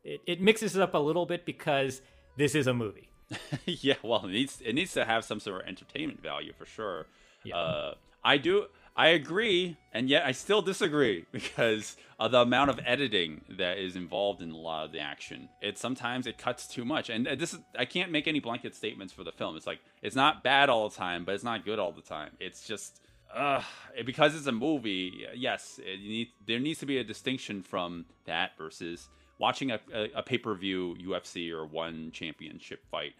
it, 0.02 0.20
it 0.26 0.40
mixes 0.40 0.74
it 0.74 0.80
up 0.82 0.94
a 0.94 0.98
little 0.98 1.26
bit 1.26 1.44
because 1.44 2.00
this 2.38 2.54
is 2.54 2.66
a 2.66 2.72
movie 2.72 3.10
yeah, 3.66 3.94
well, 4.02 4.24
it 4.24 4.30
needs 4.30 4.60
it 4.64 4.74
needs 4.74 4.92
to 4.94 5.04
have 5.04 5.24
some 5.24 5.38
sort 5.40 5.62
of 5.62 5.66
entertainment 5.68 6.22
value 6.22 6.52
for 6.58 6.66
sure. 6.66 7.06
Yeah. 7.42 7.56
Uh, 7.56 7.94
I 8.22 8.36
do. 8.38 8.66
I 8.96 9.08
agree, 9.08 9.76
and 9.92 10.08
yet 10.08 10.24
I 10.24 10.32
still 10.32 10.62
disagree 10.62 11.26
because 11.32 11.96
of 12.18 12.30
the 12.30 12.40
amount 12.40 12.70
of 12.70 12.80
editing 12.84 13.40
that 13.48 13.78
is 13.78 13.96
involved 13.96 14.40
in 14.40 14.52
a 14.52 14.56
lot 14.56 14.86
of 14.86 14.92
the 14.92 15.00
action. 15.00 15.48
It 15.60 15.78
sometimes 15.78 16.26
it 16.26 16.38
cuts 16.38 16.66
too 16.66 16.84
much, 16.84 17.10
and 17.10 17.26
this 17.38 17.54
is 17.54 17.60
I 17.78 17.84
can't 17.84 18.12
make 18.12 18.28
any 18.28 18.40
blanket 18.40 18.74
statements 18.74 19.12
for 19.12 19.24
the 19.24 19.32
film. 19.32 19.56
It's 19.56 19.66
like 19.66 19.80
it's 20.02 20.16
not 20.16 20.44
bad 20.44 20.68
all 20.68 20.88
the 20.88 20.94
time, 20.94 21.24
but 21.24 21.34
it's 21.34 21.44
not 21.44 21.64
good 21.64 21.78
all 21.78 21.92
the 21.92 22.02
time. 22.02 22.30
It's 22.38 22.66
just 22.66 23.00
uh, 23.34 23.62
because 24.04 24.36
it's 24.36 24.46
a 24.46 24.52
movie. 24.52 25.26
Yes, 25.34 25.80
need, 25.84 26.28
there 26.46 26.60
needs 26.60 26.78
to 26.80 26.86
be 26.86 26.98
a 26.98 27.04
distinction 27.04 27.62
from 27.62 28.06
that 28.26 28.52
versus 28.56 29.08
watching 29.40 29.72
a, 29.72 29.80
a, 29.92 30.10
a 30.16 30.22
pay 30.22 30.38
per 30.38 30.54
view 30.54 30.96
UFC 31.04 31.50
or 31.50 31.66
one 31.66 32.12
championship 32.12 32.84
fight 32.90 33.14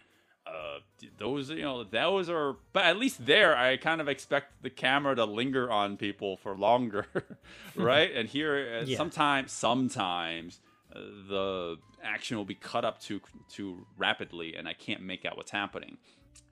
uh 0.46 0.78
those 1.18 1.48
you 1.50 1.62
know 1.62 1.84
those 1.84 2.28
are 2.28 2.56
but 2.72 2.84
at 2.84 2.98
least 2.98 3.24
there 3.24 3.56
i 3.56 3.76
kind 3.78 4.00
of 4.00 4.08
expect 4.08 4.62
the 4.62 4.68
camera 4.70 5.14
to 5.16 5.24
linger 5.24 5.70
on 5.70 5.96
people 5.96 6.36
for 6.36 6.54
longer 6.54 7.06
right 7.76 8.12
and 8.14 8.28
here 8.28 8.80
uh, 8.82 8.84
Yeah. 8.86 8.96
sometimes 8.98 9.52
sometimes 9.52 10.60
uh, 10.94 10.98
the 11.28 11.76
action 12.02 12.36
will 12.36 12.44
be 12.44 12.54
cut 12.56 12.84
up 12.84 13.00
too 13.00 13.20
too 13.48 13.86
rapidly 13.96 14.54
and 14.54 14.68
i 14.68 14.74
can't 14.74 15.00
make 15.02 15.24
out 15.24 15.36
what's 15.38 15.50
happening 15.50 15.96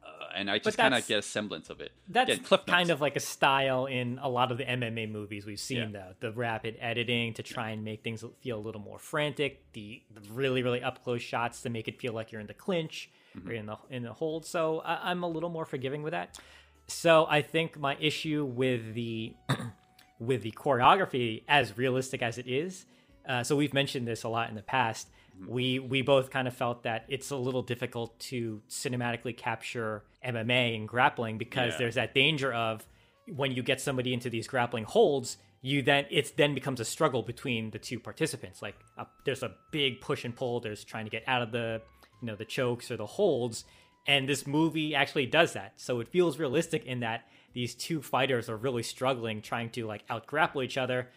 uh, 0.03 0.09
and 0.35 0.51
i 0.51 0.59
just 0.59 0.79
kind 0.79 0.95
of 0.95 1.07
get 1.07 1.19
a 1.19 1.23
semblance 1.23 1.69
of 1.69 1.81
it 1.83 1.93
that's 2.09 2.31
Again, 2.31 2.59
kind 2.67 2.91
of 2.91 3.01
like 3.03 3.17
a 3.17 3.21
style 3.21 3.85
in 3.87 4.19
a 4.23 4.29
lot 4.29 4.51
of 4.51 4.57
the 4.59 4.65
MMA 4.65 5.11
movies 5.11 5.47
we've 5.47 5.59
seen, 5.61 5.79
Yeah. 5.79 5.87
though. 5.93 6.29
The 6.29 6.33
rapid 6.33 6.77
editing 6.81 7.33
to 7.35 7.43
try 7.43 7.71
and 7.71 7.85
make 7.85 8.03
things 8.03 8.23
feel 8.41 8.59
a 8.59 8.61
little 8.61 8.81
more 8.83 8.99
frantic, 8.99 9.63
the, 9.73 10.03
the 10.13 10.21
really, 10.33 10.63
really 10.63 10.83
up 10.83 11.03
close 11.05 11.23
shots 11.23 11.63
to 11.63 11.71
make 11.71 11.89
it 11.89 11.99
feel 12.01 12.13
like 12.13 12.33
you're 12.33 12.41
in 12.41 12.49
the 12.49 12.53
clinch 12.55 13.09
Mm-hmm. 13.37 13.49
or 13.49 13.53
in 13.53 13.67
the 13.67 13.77
in 13.91 14.03
the 14.03 14.13
hold. 14.13 14.45
So 14.47 14.81
I, 14.81 15.11
I'm 15.11 15.23
a 15.23 15.29
little 15.29 15.49
more 15.51 15.65
forgiving 15.65 16.03
with 16.03 16.13
that. 16.13 16.39
So 16.87 17.27
I 17.29 17.43
think 17.43 17.79
my 17.79 17.97
issue 18.01 18.45
with 18.45 18.95
the 18.95 19.35
with 20.19 20.43
the 20.43 20.53
choreography, 20.53 21.43
as 21.49 21.77
realistic 21.79 22.23
as 22.23 22.39
it 22.39 22.47
is, 22.47 22.87
uh, 23.29 23.43
so 23.43 23.57
we've 23.57 23.75
mentioned 23.75 24.07
this 24.07 24.25
a 24.25 24.29
lot 24.29 24.49
in 24.51 24.55
the 24.55 24.63
past. 24.63 25.09
We 25.49 25.79
we 25.79 26.03
both 26.03 26.31
kind 26.31 26.47
of 26.47 26.55
felt 26.55 26.83
that 26.83 27.05
it's 27.09 27.31
a 27.31 27.37
little 27.37 27.63
difficult 27.63 28.19
to 28.31 28.61
cinematically 28.69 29.37
capture 29.37 30.05
MMA 30.25 30.77
and 30.77 30.87
grappling 30.87 31.39
because 31.39 31.73
Yeah. 31.73 31.79
there's 31.79 31.95
that 31.95 32.15
danger 32.15 32.53
of 32.53 32.87
when 33.35 33.53
you 33.53 33.63
get 33.63 33.81
somebody 33.81 34.13
into 34.13 34.29
these 34.29 34.47
grappling 34.47 34.85
holds, 34.85 35.39
you 35.63 35.81
then 35.83 36.05
it's 36.11 36.33
then 36.33 36.55
becomes 36.55 36.81
a 36.81 36.85
struggle 36.85 37.23
between 37.23 37.71
the 37.71 37.79
two 37.79 37.99
participants. 37.99 38.61
Like 38.61 38.75
uh, 38.99 39.05
there's 39.25 39.43
a 39.43 39.53
big 39.71 40.01
push 40.01 40.25
and 40.25 40.37
pull. 40.37 40.61
There's 40.61 40.85
trying 40.85 41.07
to 41.07 41.11
get 41.11 41.23
out 41.27 41.41
of 41.43 41.51
the 41.51 41.81
you 42.23 42.27
know 42.29 42.37
the 42.37 42.45
chokes 42.47 42.91
or 42.91 42.97
the 42.97 43.07
holds, 43.07 43.65
and 44.07 44.29
this 44.29 44.47
movie 44.47 44.95
actually 44.95 45.27
does 45.27 45.53
that. 45.53 45.75
So 45.77 46.01
it 46.01 46.09
feels 46.09 46.39
realistic 46.39 46.85
in 46.87 47.01
that 47.01 47.25
these 47.53 47.75
two 47.75 48.01
fighters 48.01 48.49
are 48.49 48.57
really 48.57 48.83
struggling 48.83 49.43
trying 49.43 49.69
to 49.71 49.85
like 49.87 50.05
out 50.09 50.27
grapple 50.27 50.63
each 50.63 50.79
other, 50.79 51.09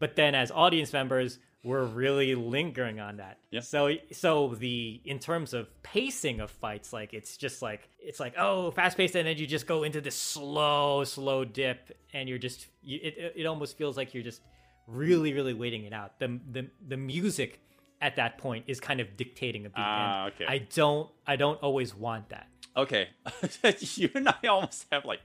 but 0.00 0.16
then 0.16 0.34
as 0.34 0.50
audience 0.50 0.92
members 0.92 1.38
we're 1.62 1.84
really 1.86 2.34
lingering 2.34 3.00
on 3.00 3.16
that. 3.16 3.38
Yeah. 3.50 3.60
So 3.60 3.92
so 4.12 4.54
the 4.58 5.00
in 5.06 5.18
terms 5.18 5.54
of 5.54 5.66
pacing 5.82 6.40
of 6.40 6.50
fights, 6.50 6.92
like 6.92 7.14
it's 7.14 7.38
just 7.38 7.62
like 7.62 7.88
it's 7.98 8.20
like 8.20 8.34
oh 8.36 8.70
fast 8.72 8.96
paced, 8.98 9.14
and 9.14 9.26
then 9.26 9.38
you 9.38 9.46
just 9.46 9.66
go 9.66 9.82
into 9.82 10.02
this 10.02 10.14
slow 10.14 11.04
slow 11.04 11.44
dip, 11.46 11.96
and 12.12 12.28
you're 12.28 12.36
just 12.36 12.66
you, 12.82 12.98
it 13.02 13.14
it- 13.16 13.32
it 13.36 13.46
almost 13.46 13.78
feels 13.78 13.96
like 13.96 14.12
you're 14.12 14.22
just 14.22 14.42
really 14.86 15.32
really 15.32 15.54
waiting 15.54 15.84
it 15.84 15.94
out. 15.94 16.18
The 16.18 16.38
the 16.52 16.68
the 16.86 16.98
music 16.98 17.60
at 18.04 18.16
that 18.16 18.38
point 18.38 18.64
is 18.68 18.78
kind 18.80 19.00
of 19.00 19.16
dictating 19.16 19.62
a 19.66 19.68
beat. 19.70 19.74
Ah, 19.78 20.26
okay. 20.28 20.44
I 20.46 20.58
don't 20.58 21.08
I 21.26 21.36
don't 21.36 21.58
always 21.62 21.94
want 21.94 22.28
that. 22.28 22.46
okay 22.76 23.08
you 24.00 24.08
and 24.14 24.28
i 24.28 24.46
almost 24.48 24.86
have 24.92 25.04
like 25.04 25.20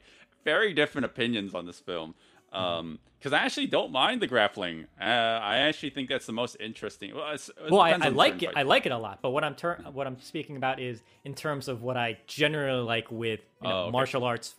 very 0.45 0.71
different 0.81 1.05
opinions 1.11 1.55
on 1.55 1.65
this 1.65 1.79
film 1.79 2.13
um 2.53 2.99
because 3.17 3.33
i 3.33 3.39
actually 3.45 3.65
don't 3.77 3.91
mind 3.91 4.21
the 4.21 4.27
grappling 4.27 4.85
uh, 5.01 5.39
i 5.53 5.55
actually 5.67 5.89
think 5.89 6.07
that's 6.09 6.27
the 6.27 6.37
most 6.43 6.55
interesting 6.59 7.09
well, 7.15 7.31
it's, 7.31 7.49
it 7.49 7.71
Well, 7.71 7.81
I, 7.81 7.91
I 8.07 8.09
like 8.09 8.41
it. 8.43 8.51
I 8.55 8.63
like 8.63 8.85
it 8.85 8.91
a 8.91 8.97
lot. 9.07 9.19
But 9.23 9.31
what 9.31 9.43
I'm 9.43 9.55
tur- 9.55 9.81
what 9.97 10.05
I'm 10.07 10.19
speaking 10.21 10.55
about 10.61 10.79
is 10.79 11.01
in 11.25 11.33
terms 11.33 11.67
of 11.67 11.81
what 11.81 11.97
I 11.97 12.09
generally 12.27 12.85
like 12.95 13.07
with 13.11 13.41
you 13.63 13.67
know, 13.69 13.75
Oh, 13.75 13.81
okay. 13.85 13.91
martial 13.97 14.23
arts 14.23 14.55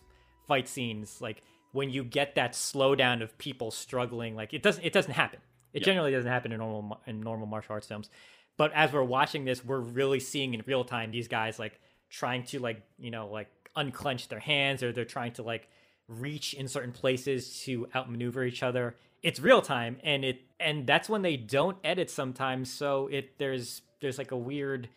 fight 0.47 0.67
scenes. 0.67 1.21
Like 1.21 1.43
when 1.71 1.89
you 1.89 2.03
get 2.19 2.35
that 2.35 2.51
slowdown 2.53 3.21
of 3.23 3.29
people 3.37 3.71
struggling, 3.71 4.35
like 4.35 4.53
it 4.53 4.61
doesn't 4.67 4.83
it 4.83 4.93
doesn't 4.93 5.13
happen. 5.23 5.39
It 5.73 5.83
generally 5.83 6.11
doesn't 6.11 6.29
happen 6.29 6.51
in 6.51 6.59
normal 6.59 7.01
in 7.07 7.21
normal 7.21 7.47
martial 7.47 7.73
arts 7.73 7.87
films. 7.87 8.09
But 8.57 8.73
as 8.73 8.91
we're 8.91 9.03
watching 9.03 9.45
this, 9.45 9.63
we're 9.63 9.79
really 9.79 10.19
seeing 10.19 10.53
in 10.53 10.63
real 10.65 10.83
time 10.83 11.11
these 11.11 11.27
guys 11.27 11.57
like 11.57 11.79
trying 12.09 12.43
to 12.43 12.59
like 12.59 12.83
you 12.99 13.11
know 13.11 13.27
like 13.27 13.47
unclench 13.75 14.27
their 14.27 14.39
hands 14.39 14.83
or 14.83 14.91
they're 14.91 15.05
trying 15.05 15.31
to 15.33 15.43
like 15.43 15.67
reach 16.07 16.53
in 16.53 16.67
certain 16.67 16.91
places 16.91 17.61
to 17.61 17.87
outmaneuver 17.95 18.43
each 18.43 18.63
other. 18.63 18.95
It's 19.23 19.39
real 19.39 19.61
time 19.61 19.97
and 20.03 20.25
it 20.25 20.41
and 20.59 20.85
that's 20.85 21.07
when 21.07 21.21
they 21.21 21.37
don't 21.37 21.77
edit 21.83 22.09
sometimes, 22.09 22.71
so 22.71 23.07
it 23.07 23.37
there's 23.37 23.81
there's 24.01 24.17
like 24.17 24.31
a 24.31 24.37
weird 24.37 24.89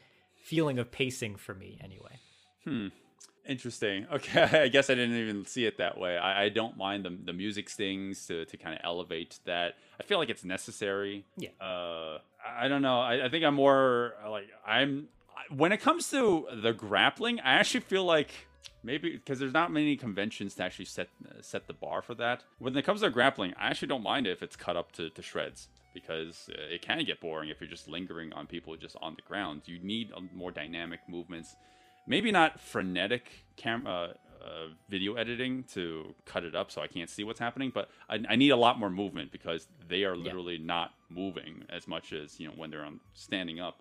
feeling 0.42 0.78
of 0.78 0.90
pacing 0.90 1.36
for 1.36 1.54
me 1.54 1.78
anyway. 1.82 2.18
Hmm. 2.64 2.88
Interesting. 3.46 4.06
Okay, 4.14 4.62
I 4.62 4.68
guess 4.68 4.90
I 4.90 4.94
didn't 4.94 5.16
even 5.16 5.44
see 5.44 5.66
it 5.66 5.78
that 5.78 5.98
way. 5.98 6.16
I, 6.16 6.44
I 6.44 6.48
don't 6.48 6.76
mind 6.76 7.04
the, 7.04 7.16
the 7.24 7.32
music 7.32 7.68
stings 7.68 8.26
to, 8.26 8.44
to 8.44 8.56
kind 8.56 8.74
of 8.74 8.80
elevate 8.84 9.38
that. 9.44 9.74
I 9.98 10.04
feel 10.04 10.18
like 10.18 10.30
it's 10.30 10.44
necessary. 10.44 11.24
Yeah. 11.36 11.50
Uh, 11.60 12.18
I, 12.46 12.68
don't 12.68 12.82
know. 12.82 13.00
I, 13.00 13.26
I 13.26 13.28
think 13.28 13.44
I'm 13.44 13.54
more 13.54 14.14
uh, 14.24 14.30
like 14.30 14.46
I'm 14.66 15.08
when 15.50 15.72
it 15.72 15.80
comes 15.80 16.10
to 16.10 16.46
the 16.62 16.72
grappling. 16.72 17.40
I 17.40 17.54
actually 17.54 17.80
feel 17.80 18.04
like 18.04 18.30
maybe 18.82 19.10
because 19.10 19.38
there's 19.38 19.52
not 19.52 19.72
many 19.72 19.96
conventions 19.96 20.54
to 20.56 20.62
actually 20.62 20.84
set 20.84 21.08
set 21.40 21.66
the 21.66 21.72
bar 21.74 22.02
for 22.02 22.14
that. 22.14 22.44
When 22.58 22.76
it 22.76 22.84
comes 22.84 23.00
to 23.00 23.10
grappling, 23.10 23.54
I 23.58 23.68
actually 23.68 23.88
don't 23.88 24.02
mind 24.02 24.26
it 24.26 24.30
if 24.30 24.42
it's 24.42 24.56
cut 24.56 24.76
up 24.76 24.92
to, 24.92 25.10
to 25.10 25.22
shreds 25.22 25.68
because 25.92 26.50
uh, 26.50 26.74
it 26.74 26.82
can 26.82 27.02
get 27.04 27.20
boring 27.20 27.48
if 27.48 27.60
you're 27.60 27.70
just 27.70 27.88
lingering 27.88 28.32
on 28.32 28.46
people 28.46 28.76
just 28.76 28.96
on 29.00 29.14
the 29.14 29.22
ground. 29.22 29.62
You 29.66 29.78
need 29.80 30.12
uh, 30.14 30.20
more 30.34 30.50
dynamic 30.50 31.00
movements 31.08 31.56
maybe 32.06 32.30
not 32.30 32.60
frenetic 32.60 33.30
camera 33.56 34.14
uh, 34.44 34.66
video 34.90 35.14
editing 35.14 35.64
to 35.72 36.14
cut 36.26 36.44
it 36.44 36.54
up 36.54 36.70
so 36.70 36.82
I 36.82 36.86
can't 36.86 37.08
see 37.08 37.24
what's 37.24 37.40
happening, 37.40 37.72
but 37.74 37.88
I, 38.08 38.20
I 38.28 38.36
need 38.36 38.50
a 38.50 38.56
lot 38.56 38.78
more 38.78 38.90
movement 38.90 39.32
because 39.32 39.68
they 39.88 40.04
are 40.04 40.16
literally 40.16 40.58
not 40.58 40.92
moving 41.08 41.64
as 41.70 41.88
much 41.88 42.12
as 42.12 42.38
you 42.38 42.48
know 42.48 42.52
when 42.54 42.70
they're 42.70 42.84
on 42.84 43.00
standing 43.14 43.58
up. 43.58 43.80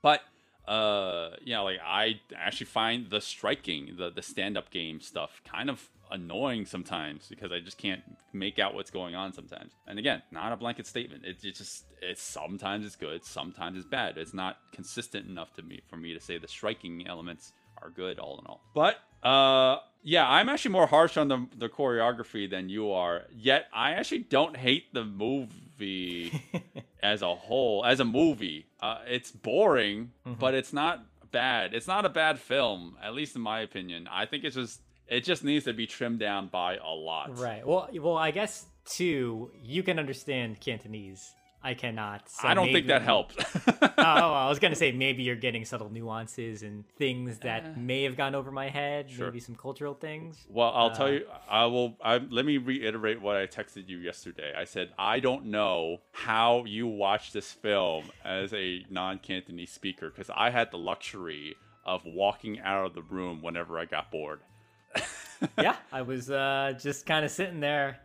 But 0.00 0.22
uh, 0.66 1.30
yeah, 1.44 1.60
like 1.60 1.80
I 1.84 2.20
actually 2.34 2.66
find 2.66 3.10
the 3.10 3.20
striking, 3.20 3.96
the 3.98 4.10
the 4.10 4.22
stand 4.22 4.56
up 4.56 4.70
game 4.70 5.00
stuff 5.00 5.42
kind 5.44 5.68
of 5.68 5.90
annoying 6.10 6.66
sometimes 6.66 7.26
because 7.28 7.52
I 7.52 7.60
just 7.60 7.78
can't 7.78 8.02
make 8.32 8.58
out 8.58 8.74
what's 8.74 8.90
going 8.90 9.14
on 9.14 9.32
sometimes. 9.32 9.72
And 9.86 9.98
again, 9.98 10.22
not 10.30 10.52
a 10.52 10.56
blanket 10.56 10.86
statement. 10.86 11.24
It, 11.24 11.44
it 11.44 11.54
just 11.54 11.84
it's 12.02 12.22
sometimes 12.22 12.86
it's 12.86 12.96
good, 12.96 13.24
sometimes 13.24 13.78
it's 13.78 13.86
bad. 13.86 14.18
It's 14.18 14.34
not 14.34 14.58
consistent 14.72 15.28
enough 15.28 15.54
to 15.54 15.62
me 15.62 15.80
for 15.88 15.96
me 15.96 16.14
to 16.14 16.20
say 16.20 16.38
the 16.38 16.48
striking 16.48 17.06
elements 17.06 17.52
are 17.82 17.90
good 17.90 18.18
all 18.18 18.38
in 18.38 18.46
all. 18.46 18.60
But 18.74 18.96
uh 19.26 19.78
yeah, 20.02 20.28
I'm 20.28 20.48
actually 20.48 20.72
more 20.72 20.86
harsh 20.86 21.16
on 21.16 21.28
the 21.28 21.46
the 21.56 21.68
choreography 21.68 22.48
than 22.48 22.68
you 22.68 22.92
are. 22.92 23.22
Yet 23.34 23.66
I 23.72 23.92
actually 23.92 24.20
don't 24.20 24.56
hate 24.56 24.92
the 24.94 25.04
movie 25.04 26.42
as 27.02 27.22
a 27.22 27.34
whole. 27.34 27.84
As 27.84 28.00
a 28.00 28.04
movie, 28.04 28.66
uh, 28.80 28.98
it's 29.06 29.30
boring, 29.30 30.12
mm-hmm. 30.26 30.38
but 30.38 30.54
it's 30.54 30.72
not 30.72 31.04
bad. 31.30 31.74
It's 31.74 31.86
not 31.86 32.04
a 32.04 32.08
bad 32.08 32.38
film, 32.38 32.96
at 33.02 33.14
least 33.14 33.36
in 33.36 33.42
my 33.42 33.60
opinion. 33.60 34.08
I 34.10 34.26
think 34.26 34.44
it's 34.44 34.56
just 34.56 34.80
it 35.10 35.24
just 35.24 35.44
needs 35.44 35.64
to 35.64 35.72
be 35.72 35.86
trimmed 35.86 36.20
down 36.20 36.48
by 36.48 36.76
a 36.76 36.90
lot. 36.90 37.38
Right. 37.38 37.66
Well, 37.66 37.88
well, 38.00 38.16
I 38.16 38.30
guess 38.30 38.66
too. 38.84 39.50
You 39.62 39.82
can 39.82 39.98
understand 39.98 40.60
Cantonese. 40.60 41.34
I 41.62 41.74
cannot. 41.74 42.30
So 42.30 42.48
I 42.48 42.54
don't 42.54 42.66
maybe, 42.66 42.78
think 42.78 42.86
that 42.86 43.02
helps. 43.02 43.36
oh, 43.82 43.88
I 43.98 44.48
was 44.48 44.58
gonna 44.58 44.74
say 44.76 44.92
maybe 44.92 45.24
you're 45.24 45.36
getting 45.36 45.66
subtle 45.66 45.90
nuances 45.90 46.62
and 46.62 46.88
things 46.96 47.38
that 47.40 47.64
uh, 47.64 47.68
may 47.76 48.04
have 48.04 48.16
gone 48.16 48.34
over 48.34 48.50
my 48.50 48.70
head. 48.70 49.10
Sure. 49.10 49.26
Maybe 49.26 49.40
some 49.40 49.56
cultural 49.56 49.92
things. 49.92 50.38
Well, 50.48 50.72
I'll 50.74 50.86
uh, 50.86 50.94
tell 50.94 51.12
you. 51.12 51.26
I 51.48 51.66
will. 51.66 51.96
I, 52.02 52.16
let 52.16 52.46
me 52.46 52.56
reiterate 52.56 53.20
what 53.20 53.36
I 53.36 53.46
texted 53.46 53.88
you 53.88 53.98
yesterday. 53.98 54.54
I 54.56 54.64
said 54.64 54.90
I 54.98 55.20
don't 55.20 55.46
know 55.46 55.98
how 56.12 56.64
you 56.64 56.86
watch 56.86 57.32
this 57.32 57.52
film 57.52 58.10
as 58.24 58.54
a 58.54 58.86
non-Cantonese 58.88 59.72
speaker 59.72 60.08
because 60.08 60.30
I 60.34 60.50
had 60.50 60.70
the 60.70 60.78
luxury 60.78 61.56
of 61.84 62.02
walking 62.06 62.60
out 62.60 62.86
of 62.86 62.94
the 62.94 63.02
room 63.02 63.42
whenever 63.42 63.78
I 63.78 63.84
got 63.84 64.10
bored. 64.10 64.40
Yeah, 65.58 65.76
I 65.92 66.02
was 66.02 66.30
uh, 66.30 66.74
just 66.78 67.06
kind 67.06 67.24
of 67.24 67.30
sitting 67.30 67.60
there 67.60 68.00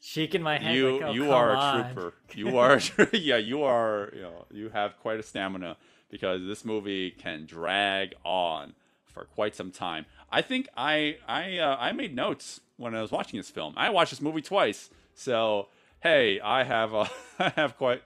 shaking 0.00 0.42
my 0.42 0.58
head. 0.58 0.74
You 0.74 0.92
like, 0.98 1.02
oh, 1.02 1.12
you 1.12 1.32
are 1.32 1.56
on. 1.56 1.80
a 1.80 1.92
trooper. 1.92 2.14
You 2.34 2.58
are 2.58 2.80
yeah. 3.12 3.36
You 3.36 3.62
are 3.62 4.10
you 4.14 4.22
know 4.22 4.46
you 4.50 4.68
have 4.70 4.98
quite 4.98 5.18
a 5.18 5.22
stamina 5.22 5.76
because 6.10 6.46
this 6.46 6.64
movie 6.64 7.10
can 7.10 7.46
drag 7.46 8.14
on 8.24 8.74
for 9.06 9.24
quite 9.24 9.54
some 9.54 9.70
time. 9.70 10.06
I 10.30 10.42
think 10.42 10.68
I 10.76 11.16
I 11.26 11.58
uh, 11.58 11.76
I 11.78 11.92
made 11.92 12.14
notes 12.14 12.60
when 12.76 12.94
I 12.94 13.02
was 13.02 13.12
watching 13.12 13.38
this 13.38 13.50
film. 13.50 13.74
I 13.76 13.90
watched 13.90 14.10
this 14.10 14.20
movie 14.20 14.42
twice, 14.42 14.90
so 15.14 15.68
hey, 16.00 16.40
I 16.40 16.64
have 16.64 16.94
uh, 16.94 17.06
I 17.38 17.50
have 17.50 17.76
quite. 17.76 18.02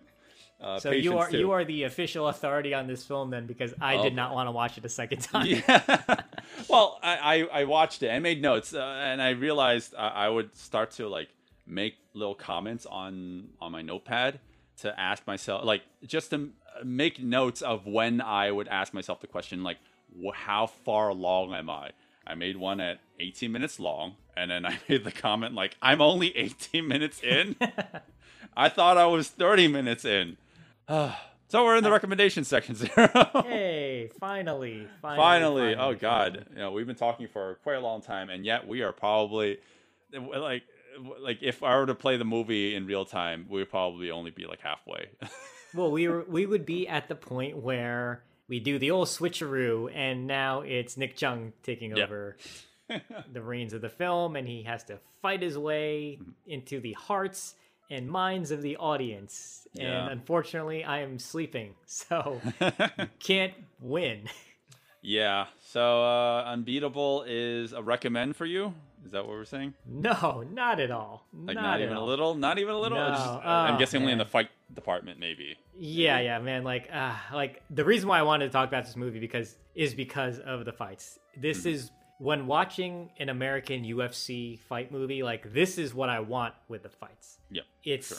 Uh, 0.60 0.78
so 0.78 0.90
you 0.90 1.18
are 1.18 1.30
too. 1.30 1.38
you 1.38 1.50
are 1.50 1.64
the 1.64 1.82
official 1.82 2.28
authority 2.28 2.72
on 2.72 2.86
this 2.86 3.04
film 3.04 3.30
then 3.30 3.46
because 3.46 3.74
I 3.80 3.96
oh. 3.96 4.02
did 4.02 4.14
not 4.14 4.34
want 4.34 4.46
to 4.46 4.52
watch 4.52 4.78
it 4.78 4.84
a 4.84 4.88
second 4.88 5.20
time. 5.22 5.46
Yeah. 5.46 6.22
well, 6.68 6.98
I, 7.02 7.16
I, 7.52 7.60
I 7.60 7.64
watched 7.64 8.02
it. 8.02 8.10
I 8.10 8.18
made 8.20 8.40
notes 8.40 8.72
uh, 8.72 8.80
and 8.80 9.20
I 9.20 9.30
realized 9.30 9.94
I, 9.96 10.08
I 10.08 10.28
would 10.28 10.56
start 10.56 10.92
to 10.92 11.08
like 11.08 11.28
make 11.66 11.96
little 12.14 12.34
comments 12.34 12.86
on 12.86 13.48
on 13.60 13.72
my 13.72 13.82
notepad 13.82 14.40
to 14.78 14.98
ask 14.98 15.26
myself 15.26 15.64
like 15.64 15.82
just 16.06 16.30
to 16.30 16.50
make 16.84 17.22
notes 17.22 17.60
of 17.60 17.86
when 17.86 18.20
I 18.20 18.50
would 18.50 18.68
ask 18.68 18.94
myself 18.94 19.20
the 19.20 19.26
question 19.26 19.62
like 19.62 19.78
how 20.34 20.66
far 20.66 21.10
along 21.10 21.52
am 21.52 21.68
I? 21.68 21.90
I 22.26 22.34
made 22.34 22.56
one 22.56 22.80
at 22.80 23.00
18 23.20 23.52
minutes 23.52 23.78
long 23.78 24.16
and 24.36 24.50
then 24.50 24.64
I 24.66 24.78
made 24.88 25.04
the 25.04 25.12
comment 25.12 25.54
like 25.54 25.76
I'm 25.82 26.00
only 26.00 26.36
18 26.36 26.86
minutes 26.88 27.22
in. 27.22 27.56
I 28.56 28.70
thought 28.70 28.96
I 28.96 29.06
was 29.06 29.28
30 29.28 29.68
minutes 29.68 30.06
in. 30.06 30.38
so 31.48 31.64
we're 31.64 31.76
in 31.76 31.84
the 31.84 31.90
recommendation 31.90 32.44
section, 32.44 32.74
Zero. 32.74 33.08
hey, 33.44 34.10
finally, 34.20 34.86
finally, 35.02 35.16
finally. 35.16 35.74
Oh 35.74 35.94
God, 35.94 36.32
finally. 36.32 36.46
you 36.52 36.58
know 36.58 36.72
we've 36.72 36.86
been 36.86 36.96
talking 36.96 37.26
for 37.28 37.58
quite 37.62 37.76
a 37.76 37.80
long 37.80 38.02
time, 38.02 38.30
and 38.30 38.44
yet 38.44 38.66
we 38.68 38.82
are 38.82 38.92
probably 38.92 39.58
like 40.12 40.62
like 41.20 41.38
if 41.42 41.62
I 41.62 41.76
were 41.76 41.86
to 41.86 41.94
play 41.94 42.16
the 42.16 42.24
movie 42.24 42.74
in 42.74 42.86
real 42.86 43.04
time, 43.04 43.46
we 43.48 43.60
would 43.60 43.70
probably 43.70 44.10
only 44.10 44.30
be 44.30 44.46
like 44.46 44.60
halfway. 44.60 45.08
well, 45.74 45.90
we 45.90 46.08
were 46.08 46.24
we 46.28 46.46
would 46.46 46.66
be 46.66 46.86
at 46.86 47.08
the 47.08 47.14
point 47.14 47.56
where 47.56 48.22
we 48.48 48.60
do 48.60 48.78
the 48.78 48.90
old 48.92 49.08
switcheroo, 49.08 49.90
and 49.94 50.26
now 50.26 50.60
it's 50.60 50.96
Nick 50.96 51.16
Cheung 51.16 51.52
taking 51.62 51.96
yep. 51.96 52.06
over 52.06 52.36
the 53.32 53.42
reins 53.42 53.72
of 53.72 53.80
the 53.80 53.88
film, 53.88 54.36
and 54.36 54.46
he 54.46 54.62
has 54.62 54.84
to 54.84 54.98
fight 55.20 55.42
his 55.42 55.58
way 55.58 56.18
mm-hmm. 56.20 56.30
into 56.46 56.80
the 56.80 56.92
hearts 56.92 57.54
and 57.90 58.08
minds 58.08 58.50
of 58.50 58.62
the 58.62 58.76
audience. 58.76 59.66
Yeah. 59.72 60.02
And 60.02 60.12
unfortunately, 60.12 60.84
I 60.84 61.00
am 61.00 61.18
sleeping, 61.18 61.74
so 61.86 62.40
can't 63.20 63.54
win. 63.80 64.28
Yeah. 65.02 65.46
So 65.68 66.02
uh, 66.02 66.44
Unbeatable 66.46 67.24
is 67.26 67.72
a 67.72 67.82
recommend 67.82 68.36
for 68.36 68.46
you. 68.46 68.74
Is 69.04 69.12
that 69.12 69.24
what 69.24 69.36
we're 69.36 69.44
saying? 69.44 69.74
No, 69.86 70.44
not 70.52 70.80
at 70.80 70.90
all. 70.90 71.26
Like 71.32 71.54
not, 71.54 71.62
not 71.62 71.80
even 71.80 71.96
all. 71.96 72.04
a 72.04 72.06
little. 72.06 72.34
Not 72.34 72.58
even 72.58 72.74
a 72.74 72.78
little. 72.78 72.98
No. 72.98 73.10
Just, 73.10 73.24
oh, 73.24 73.40
I'm 73.44 73.78
guessing 73.78 74.00
man. 74.00 74.06
only 74.06 74.12
in 74.14 74.18
the 74.18 74.24
fight 74.24 74.48
department, 74.74 75.20
maybe. 75.20 75.56
Yeah, 75.78 76.18
yeah, 76.18 76.40
man. 76.40 76.64
Like, 76.64 76.88
uh, 76.92 77.14
like 77.32 77.62
the 77.70 77.84
reason 77.84 78.08
why 78.08 78.18
I 78.18 78.22
wanted 78.22 78.46
to 78.46 78.50
talk 78.50 78.66
about 78.66 78.84
this 78.84 78.96
movie 78.96 79.20
because 79.20 79.54
is 79.76 79.94
because 79.94 80.40
of 80.40 80.64
the 80.64 80.72
fights. 80.72 81.20
This 81.36 81.60
mm-hmm. 81.60 81.68
is 81.68 81.90
when 82.18 82.46
watching 82.46 83.10
an 83.18 83.28
American 83.28 83.84
UFC 83.84 84.58
fight 84.58 84.92
movie. 84.92 85.22
Like, 85.22 85.52
this 85.52 85.78
is 85.78 85.94
what 85.94 86.08
I 86.08 86.20
want 86.20 86.54
with 86.68 86.82
the 86.82 86.88
fights. 86.88 87.38
Yep. 87.50 87.64
It's. 87.84 88.08
Sure. 88.08 88.18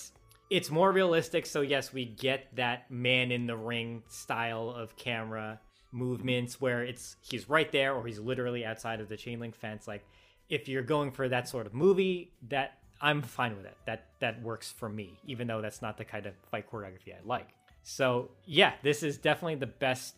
It's 0.49 0.71
more 0.71 0.93
realistic, 0.93 1.45
so 1.45 1.59
yes, 1.59 1.91
we 1.91 2.05
get 2.05 2.55
that 2.55 2.89
man 2.89 3.33
in 3.33 3.47
the 3.47 3.57
ring 3.57 4.03
style 4.07 4.69
of 4.69 4.95
camera 4.95 5.59
movements 5.91 6.61
where 6.61 6.83
it's 6.83 7.15
he's 7.21 7.49
right 7.49 7.71
there 7.71 7.93
or 7.93 8.05
he's 8.05 8.19
literally 8.19 8.65
outside 8.65 8.99
of 9.01 9.09
the 9.09 9.17
chain 9.17 9.39
link 9.39 9.55
fence. 9.55 9.87
Like 9.87 10.05
if 10.49 10.67
you're 10.67 10.83
going 10.83 11.11
for 11.11 11.27
that 11.29 11.49
sort 11.49 11.65
of 11.65 11.73
movie, 11.73 12.31
that 12.49 12.77
I'm 13.01 13.21
fine 13.21 13.55
with 13.55 13.65
it. 13.65 13.77
That 13.85 14.05
that 14.19 14.41
works 14.41 14.71
for 14.71 14.89
me, 14.89 15.19
even 15.25 15.47
though 15.47 15.61
that's 15.61 15.81
not 15.81 15.97
the 15.97 16.05
kind 16.05 16.25
of 16.25 16.33
fight 16.49 16.69
choreography 16.69 17.13
I 17.13 17.19
like. 17.25 17.49
So 17.83 18.31
yeah, 18.45 18.73
this 18.83 19.03
is 19.03 19.17
definitely 19.17 19.55
the 19.55 19.67
best 19.67 20.15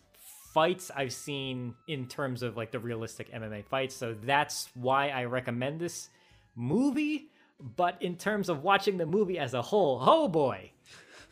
fights 0.60 0.91
I've 0.93 1.13
seen 1.13 1.74
in 1.88 2.06
terms 2.06 2.43
of 2.43 2.58
like 2.58 2.72
the 2.72 2.80
realistic 2.80 3.32
MMA 3.32 3.63
fights. 3.63 3.95
So 3.95 4.13
that's 4.22 4.67
why 4.74 5.08
I 5.08 5.24
recommend 5.24 5.80
this 5.80 6.10
movie. 6.54 7.30
But 7.78 7.95
in 8.02 8.17
terms 8.17 8.50
of 8.50 8.62
watching 8.62 8.98
the 8.98 9.06
movie 9.06 9.39
as 9.39 9.54
a 9.54 9.62
whole, 9.62 10.00
oh 10.02 10.28
boy, 10.28 10.72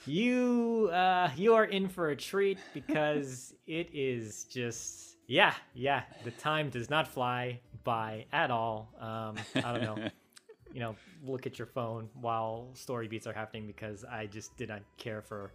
you 0.06 0.90
uh, 0.94 1.30
you 1.36 1.56
are 1.56 1.66
in 1.66 1.90
for 1.90 2.12
a 2.12 2.16
treat 2.16 2.58
because 2.74 3.54
it 3.68 3.90
is 3.92 4.46
just 4.46 5.18
yeah 5.28 5.54
yeah 5.74 6.04
the 6.24 6.32
time 6.32 6.70
does 6.70 6.90
not 6.90 7.06
fly 7.06 7.60
by 7.84 8.28
at 8.32 8.50
all. 8.50 8.94
Um, 8.98 9.36
I 9.56 9.74
don't 9.74 9.82
know. 9.82 10.10
you 10.74 10.80
know, 10.80 10.96
look 11.26 11.46
at 11.46 11.60
your 11.60 11.66
phone 11.66 12.08
while 12.14 12.70
story 12.76 13.10
beats 13.10 13.28
are 13.28 13.34
happening 13.34 13.68
because 13.68 14.06
I 14.06 14.28
just 14.28 14.56
did 14.56 14.70
not 14.70 14.84
care 14.98 15.22
for 15.22 15.52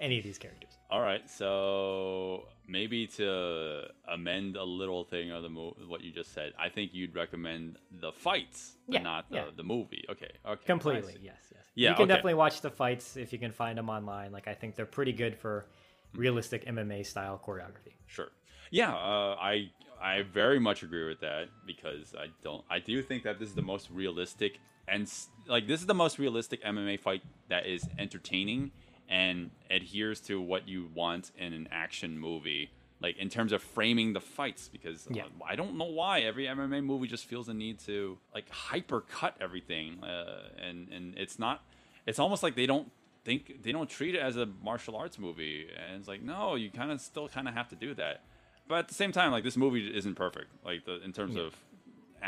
any 0.00 0.18
of 0.18 0.24
these 0.24 0.38
characters. 0.38 0.70
All 0.90 1.00
right, 1.00 1.28
so 1.28 2.44
maybe 2.68 3.06
to 3.08 3.84
amend 4.08 4.56
a 4.56 4.62
little 4.62 5.04
thing 5.04 5.32
of 5.32 5.42
the 5.42 5.48
mo- 5.48 5.76
what 5.88 6.02
you 6.02 6.12
just 6.12 6.32
said, 6.32 6.52
I 6.58 6.68
think 6.68 6.94
you'd 6.94 7.14
recommend 7.14 7.78
the 8.00 8.12
fights, 8.12 8.76
but 8.86 8.94
yeah, 8.94 9.02
not 9.02 9.30
the, 9.30 9.36
yeah. 9.36 9.44
the 9.56 9.64
movie. 9.64 10.04
Okay, 10.08 10.30
okay, 10.46 10.64
completely. 10.64 11.16
Yes, 11.20 11.36
yes. 11.52 11.62
Yeah, 11.74 11.90
you 11.90 11.94
can 11.94 12.02
okay. 12.04 12.08
definitely 12.08 12.34
watch 12.34 12.60
the 12.60 12.70
fights 12.70 13.16
if 13.16 13.32
you 13.32 13.38
can 13.38 13.52
find 13.52 13.76
them 13.78 13.90
online. 13.90 14.32
Like 14.32 14.46
I 14.48 14.54
think 14.54 14.76
they're 14.76 14.86
pretty 14.86 15.12
good 15.12 15.36
for 15.36 15.66
realistic 16.14 16.66
MMA 16.66 17.04
style 17.04 17.40
choreography. 17.44 17.94
Sure. 18.06 18.30
Yeah, 18.70 18.94
uh, 18.94 19.36
I 19.40 19.70
I 20.00 20.22
very 20.22 20.58
much 20.58 20.82
agree 20.82 21.08
with 21.08 21.20
that 21.20 21.48
because 21.66 22.14
I 22.14 22.26
don't 22.42 22.64
I 22.70 22.78
do 22.78 23.02
think 23.02 23.24
that 23.24 23.38
this 23.38 23.48
is 23.48 23.54
the 23.54 23.62
most 23.62 23.90
realistic 23.90 24.58
and 24.88 25.10
like 25.46 25.66
this 25.66 25.80
is 25.80 25.86
the 25.86 25.94
most 25.94 26.18
realistic 26.18 26.62
MMA 26.64 27.00
fight 27.00 27.22
that 27.48 27.66
is 27.66 27.88
entertaining 27.98 28.72
and 29.08 29.50
adheres 29.70 30.20
to 30.20 30.40
what 30.40 30.68
you 30.68 30.88
want 30.94 31.30
in 31.38 31.52
an 31.52 31.68
action 31.70 32.18
movie 32.18 32.70
like 33.00 33.18
in 33.18 33.28
terms 33.28 33.52
of 33.52 33.62
framing 33.62 34.12
the 34.12 34.20
fights 34.20 34.68
because 34.68 35.06
yeah. 35.10 35.24
uh, 35.24 35.44
I 35.46 35.56
don't 35.56 35.76
know 35.76 35.84
why 35.84 36.20
every 36.20 36.46
MMA 36.46 36.84
movie 36.84 37.06
just 37.06 37.26
feels 37.26 37.46
the 37.46 37.54
need 37.54 37.78
to 37.80 38.18
like 38.34 38.48
hyper 38.50 39.02
cut 39.02 39.36
everything 39.40 40.02
uh, 40.02 40.48
and 40.60 40.88
and 40.88 41.14
it's 41.16 41.38
not 41.38 41.62
it's 42.06 42.18
almost 42.18 42.42
like 42.42 42.56
they 42.56 42.66
don't 42.66 42.90
think 43.24 43.62
they 43.62 43.72
don't 43.72 43.90
treat 43.90 44.14
it 44.14 44.20
as 44.20 44.36
a 44.36 44.46
martial 44.62 44.96
arts 44.96 45.18
movie 45.18 45.68
and 45.76 45.98
it's 45.98 46.08
like 46.08 46.22
no 46.22 46.54
you 46.54 46.70
kind 46.70 46.90
of 46.90 47.00
still 47.00 47.28
kind 47.28 47.48
of 47.48 47.54
have 47.54 47.68
to 47.68 47.76
do 47.76 47.92
that 47.94 48.22
but 48.68 48.78
at 48.78 48.88
the 48.88 48.94
same 48.94 49.12
time 49.12 49.32
like 49.32 49.44
this 49.44 49.56
movie 49.56 49.88
isn't 49.94 50.14
perfect 50.14 50.46
like 50.64 50.84
the 50.84 51.02
in 51.02 51.12
terms 51.12 51.34
yeah. 51.34 51.42
of 51.42 51.54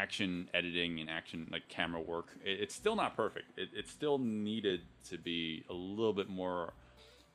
action 0.02 0.48
editing 0.54 1.00
and 1.00 1.11
action 1.11 1.48
like 1.50 1.68
camera 1.68 2.00
work 2.00 2.28
it, 2.44 2.61
it's 2.62 2.74
still 2.74 2.96
not 2.96 3.16
perfect 3.16 3.46
it, 3.56 3.68
it 3.74 3.88
still 3.88 4.18
needed 4.18 4.80
to 5.08 5.18
be 5.18 5.64
a 5.68 5.74
little 5.74 6.12
bit 6.12 6.28
more 6.28 6.72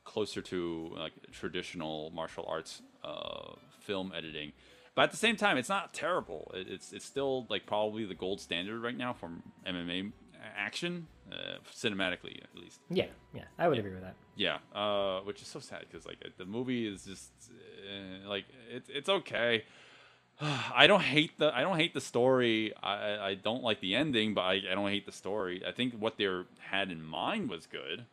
closer 0.04 0.40
to 0.42 0.92
like 0.96 1.12
traditional 1.32 2.10
martial 2.14 2.44
arts 2.48 2.82
uh, 3.02 3.54
film 3.80 4.12
editing. 4.16 4.52
But 4.94 5.02
at 5.02 5.10
the 5.10 5.16
same 5.16 5.36
time, 5.36 5.56
it's 5.56 5.68
not 5.68 5.92
terrible. 5.92 6.52
It, 6.54 6.68
it's 6.70 6.92
it's 6.92 7.04
still 7.04 7.46
like 7.50 7.66
probably 7.66 8.04
the 8.04 8.14
gold 8.14 8.40
standard 8.40 8.80
right 8.80 8.96
now 8.96 9.12
for 9.12 9.30
MMA 9.66 10.12
action, 10.56 11.08
uh, 11.32 11.58
cinematically 11.74 12.42
at 12.42 12.54
least. 12.54 12.80
Yeah, 12.90 13.06
yeah, 13.32 13.44
I 13.58 13.66
would 13.66 13.76
yeah. 13.76 13.80
agree 13.80 13.94
with 13.94 14.02
that. 14.02 14.14
Yeah, 14.36 14.58
uh, 14.74 15.20
which 15.20 15.42
is 15.42 15.48
so 15.48 15.58
sad 15.58 15.84
because 15.90 16.06
like 16.06 16.18
the 16.38 16.44
movie 16.44 16.86
is 16.86 17.04
just 17.04 17.32
uh, 17.50 18.28
like 18.28 18.44
it's 18.70 18.88
it's 18.88 19.08
okay. 19.08 19.64
I 20.74 20.86
don't 20.86 21.02
hate 21.02 21.38
the 21.38 21.54
I 21.54 21.62
don't 21.62 21.76
hate 21.76 21.94
the 21.94 22.00
story. 22.00 22.72
I 22.82 23.28
I 23.30 23.34
don't 23.34 23.62
like 23.62 23.80
the 23.80 23.94
ending, 23.94 24.34
but 24.34 24.42
I, 24.42 24.52
I 24.70 24.74
don't 24.74 24.88
hate 24.88 25.06
the 25.06 25.12
story. 25.12 25.62
I 25.66 25.72
think 25.72 25.94
what 25.94 26.18
they 26.18 26.28
had 26.70 26.90
in 26.90 27.02
mind 27.02 27.48
was 27.48 27.66
good. 27.66 28.06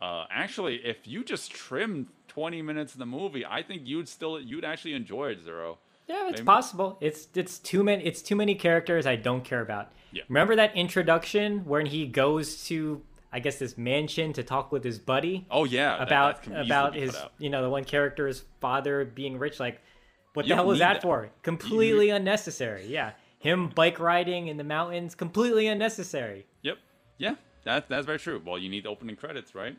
Uh, 0.00 0.26
actually, 0.30 0.76
if 0.84 1.06
you 1.06 1.24
just 1.24 1.50
trimmed 1.50 2.08
20 2.28 2.60
minutes 2.60 2.92
of 2.92 2.98
the 2.98 3.06
movie, 3.06 3.46
I 3.46 3.62
think 3.62 3.82
you'd 3.86 4.08
still 4.08 4.38
you'd 4.38 4.64
actually 4.64 4.92
enjoy 4.92 5.30
it, 5.30 5.42
Zero. 5.42 5.78
Yeah, 6.06 6.28
it's 6.28 6.38
Maybe. 6.38 6.44
possible. 6.44 6.98
It's 7.00 7.28
it's 7.34 7.58
too 7.58 7.82
many 7.82 8.04
it's 8.04 8.22
too 8.22 8.36
many 8.36 8.54
characters 8.54 9.06
I 9.06 9.16
don't 9.16 9.44
care 9.44 9.60
about. 9.60 9.90
Yeah. 10.12 10.22
Remember 10.28 10.54
that 10.56 10.76
introduction 10.76 11.64
when 11.64 11.86
he 11.86 12.06
goes 12.06 12.64
to 12.66 13.02
I 13.32 13.40
guess 13.40 13.58
this 13.58 13.76
mansion 13.76 14.32
to 14.34 14.42
talk 14.42 14.70
with 14.70 14.84
his 14.84 14.98
buddy? 14.98 15.46
Oh 15.50 15.64
yeah, 15.64 16.00
about 16.00 16.44
that, 16.44 16.64
about 16.64 16.94
his 16.94 17.16
you 17.38 17.50
know 17.50 17.62
the 17.62 17.70
one 17.70 17.84
character's 17.84 18.44
father 18.60 19.04
being 19.04 19.38
rich. 19.38 19.58
Like, 19.58 19.80
what 20.36 20.46
you 20.46 20.50
the 20.50 20.56
hell 20.56 20.66
was 20.66 20.78
that, 20.80 20.94
that, 20.94 21.02
for? 21.02 21.30
Completely 21.42 22.08
you... 22.08 22.14
unnecessary. 22.14 22.86
Yeah, 22.86 23.12
him 23.38 23.68
bike 23.68 23.98
riding 23.98 24.48
in 24.48 24.56
the 24.56 24.64
mountains, 24.64 25.14
completely 25.14 25.66
unnecessary. 25.66 26.46
Yep. 26.62 26.78
Yeah, 27.18 27.34
that 27.64 27.88
that's 27.88 28.06
very 28.06 28.18
true. 28.18 28.42
Well, 28.44 28.58
you 28.58 28.68
need 28.68 28.86
opening 28.86 29.16
credits, 29.16 29.54
right? 29.54 29.76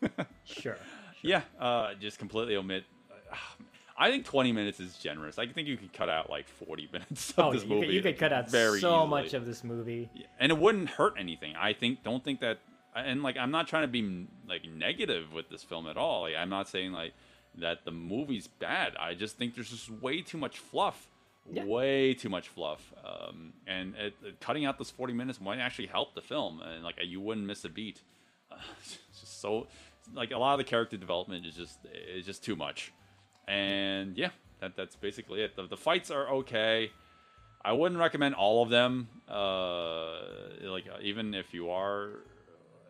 sure, 0.00 0.26
sure. 0.44 0.78
Yeah. 1.22 1.42
Uh, 1.58 1.94
just 1.94 2.18
completely 2.18 2.56
omit. 2.56 2.84
Uh, 3.10 3.36
I 3.96 4.10
think 4.10 4.24
20 4.24 4.52
minutes 4.52 4.80
is 4.80 4.96
generous. 4.96 5.38
I 5.38 5.46
think 5.46 5.68
you 5.68 5.76
could 5.76 5.92
cut 5.92 6.08
out 6.08 6.28
like 6.28 6.48
40 6.48 6.88
minutes 6.92 7.30
of 7.32 7.38
oh, 7.38 7.52
this 7.52 7.62
you 7.62 7.68
movie. 7.68 7.86
Could, 7.86 7.94
you 7.94 8.02
could 8.02 8.18
cut 8.18 8.32
out 8.32 8.50
very 8.50 8.80
so 8.80 8.94
easily. 8.94 9.08
much 9.08 9.34
of 9.34 9.46
this 9.46 9.64
movie, 9.64 10.10
yeah. 10.14 10.26
and 10.38 10.52
it 10.52 10.58
wouldn't 10.58 10.90
hurt 10.90 11.14
anything. 11.18 11.54
I 11.56 11.72
think. 11.72 12.04
Don't 12.04 12.22
think 12.22 12.40
that. 12.40 12.58
And 12.96 13.24
like, 13.24 13.36
I'm 13.36 13.50
not 13.50 13.66
trying 13.66 13.82
to 13.82 13.88
be 13.88 14.28
like 14.48 14.62
negative 14.68 15.32
with 15.32 15.48
this 15.48 15.64
film 15.64 15.88
at 15.88 15.96
all. 15.96 16.22
Like, 16.22 16.36
I'm 16.36 16.48
not 16.48 16.68
saying 16.68 16.92
like 16.92 17.12
that 17.58 17.84
the 17.84 17.90
movie's 17.90 18.46
bad. 18.46 18.94
I 18.98 19.14
just 19.14 19.36
think 19.36 19.54
there's 19.54 19.70
just 19.70 19.90
way 19.90 20.22
too 20.22 20.38
much 20.38 20.58
fluff. 20.58 21.08
Yeah. 21.50 21.64
Way 21.64 22.14
too 22.14 22.30
much 22.30 22.48
fluff, 22.48 22.80
um, 23.04 23.52
and 23.66 23.94
it, 23.96 24.14
it, 24.24 24.40
cutting 24.40 24.64
out 24.64 24.78
those 24.78 24.90
40 24.90 25.12
minutes 25.12 25.42
might 25.42 25.58
actually 25.58 25.88
help 25.88 26.14
the 26.14 26.22
film, 26.22 26.62
and 26.62 26.82
like 26.82 26.94
you 27.04 27.20
wouldn't 27.20 27.46
miss 27.46 27.66
a 27.66 27.68
beat. 27.68 28.00
Uh, 28.50 28.56
it's 28.80 28.98
just 29.20 29.42
so 29.42 29.66
like 30.14 30.30
a 30.30 30.38
lot 30.38 30.54
of 30.54 30.58
the 30.58 30.64
character 30.64 30.96
development 30.96 31.44
is 31.44 31.54
just 31.54 31.80
is 32.14 32.24
just 32.24 32.42
too 32.42 32.56
much, 32.56 32.94
and 33.46 34.16
yeah, 34.16 34.30
that 34.60 34.74
that's 34.74 34.96
basically 34.96 35.42
it. 35.42 35.54
The, 35.54 35.66
the 35.66 35.76
fights 35.76 36.10
are 36.10 36.28
okay. 36.28 36.90
I 37.62 37.72
wouldn't 37.72 38.00
recommend 38.00 38.34
all 38.34 38.62
of 38.62 38.70
them. 38.70 39.08
Uh, 39.28 40.20
like 40.62 40.84
even 41.02 41.34
if 41.34 41.54
you 41.54 41.70
are, 41.70 42.10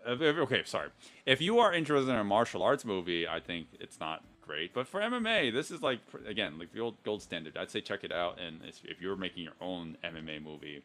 if, 0.06 0.20
if, 0.20 0.36
okay, 0.36 0.62
sorry. 0.64 0.90
If 1.26 1.40
you 1.40 1.58
are 1.60 1.72
interested 1.72 2.10
in 2.10 2.16
a 2.16 2.24
martial 2.24 2.62
arts 2.62 2.84
movie, 2.84 3.26
I 3.26 3.40
think 3.40 3.68
it's 3.80 4.00
not 4.00 4.22
great. 4.46 4.74
But 4.74 4.86
for 4.86 5.00
MMA, 5.00 5.52
this 5.52 5.70
is 5.70 5.82
like 5.82 6.00
again 6.26 6.58
like 6.58 6.72
the 6.72 6.80
old 6.80 7.02
gold 7.04 7.22
standard. 7.22 7.56
I'd 7.56 7.70
say 7.70 7.80
check 7.80 8.04
it 8.04 8.12
out. 8.12 8.38
And 8.40 8.60
if 8.64 9.00
you're 9.00 9.16
making 9.16 9.44
your 9.44 9.54
own 9.60 9.96
MMA 10.04 10.42
movie, 10.42 10.82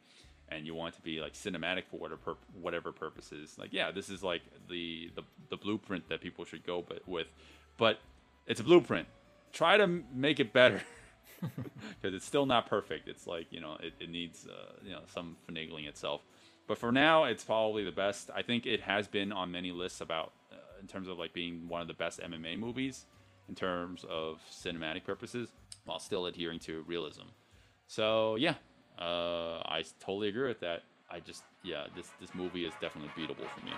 and 0.52 0.66
you 0.66 0.74
want 0.74 0.96
to 0.96 1.02
be 1.02 1.20
like 1.20 1.34
cinematic 1.34 1.84
for 1.90 1.98
whatever 1.98 2.38
whatever 2.62 2.92
purposes, 2.92 3.56
like 3.58 3.72
yeah, 3.72 3.92
this 3.92 4.10
is 4.10 4.24
like 4.24 4.42
the 4.70 5.12
the, 5.16 5.24
the 5.50 5.58
blueprint 5.58 6.10
that 6.10 6.22
people 6.22 6.46
should 6.46 6.66
go 6.66 6.84
but 6.88 7.08
with. 7.08 7.28
But 7.78 8.00
it's 8.48 8.60
a 8.60 8.64
blueprint. 8.64 9.08
Try 9.54 9.78
to 9.78 9.88
make 9.88 10.40
it 10.40 10.54
better. 10.54 10.82
because 11.42 12.14
it's 12.14 12.26
still 12.26 12.46
not 12.46 12.68
perfect. 12.68 13.08
It's 13.08 13.26
like 13.26 13.48
you 13.52 13.62
know 13.62 13.78
it, 13.82 13.94
it 14.00 14.10
needs 14.10 14.48
uh, 14.48 14.74
you 14.84 14.92
know 14.92 15.02
some 15.14 15.38
finagling 15.50 15.88
itself. 15.88 16.22
But 16.68 16.78
for 16.78 16.92
now, 16.92 17.24
it's 17.24 17.44
probably 17.44 17.84
the 17.84 17.92
best. 17.92 18.30
I 18.36 18.44
think 18.44 18.68
it 18.68 18.82
has 18.82 19.08
been 19.08 19.32
on 19.32 19.52
many 19.52 19.72
lists 19.72 20.02
about 20.02 20.34
uh, 20.52 20.56
in 20.82 20.88
terms 20.88 21.08
of 21.08 21.18
like 21.18 21.34
being 21.34 21.68
one 21.68 21.82
of 21.82 21.88
the 21.88 21.94
best 21.94 22.20
MMA 22.20 22.60
movies 22.60 23.06
in 23.50 23.56
terms 23.56 24.06
of 24.10 24.40
cinematic 24.50 25.04
purposes, 25.04 25.50
while 25.86 26.00
still 26.00 26.28
adhering 26.28 26.60
to 26.60 26.84
realism. 26.88 27.24
So 27.88 28.36
yeah, 28.36 28.54
uh, 28.98 29.60
I 29.66 29.84
totally 30.00 30.30
agree 30.30 30.48
with 30.48 30.60
that. 30.62 30.84
I 31.12 31.20
just 31.20 31.44
yeah, 31.64 31.88
this 31.96 32.12
this 32.22 32.34
movie 32.34 32.66
is 32.66 32.74
definitely 32.80 33.12
beatable 33.18 33.48
for 33.56 33.66
me. 33.66 33.72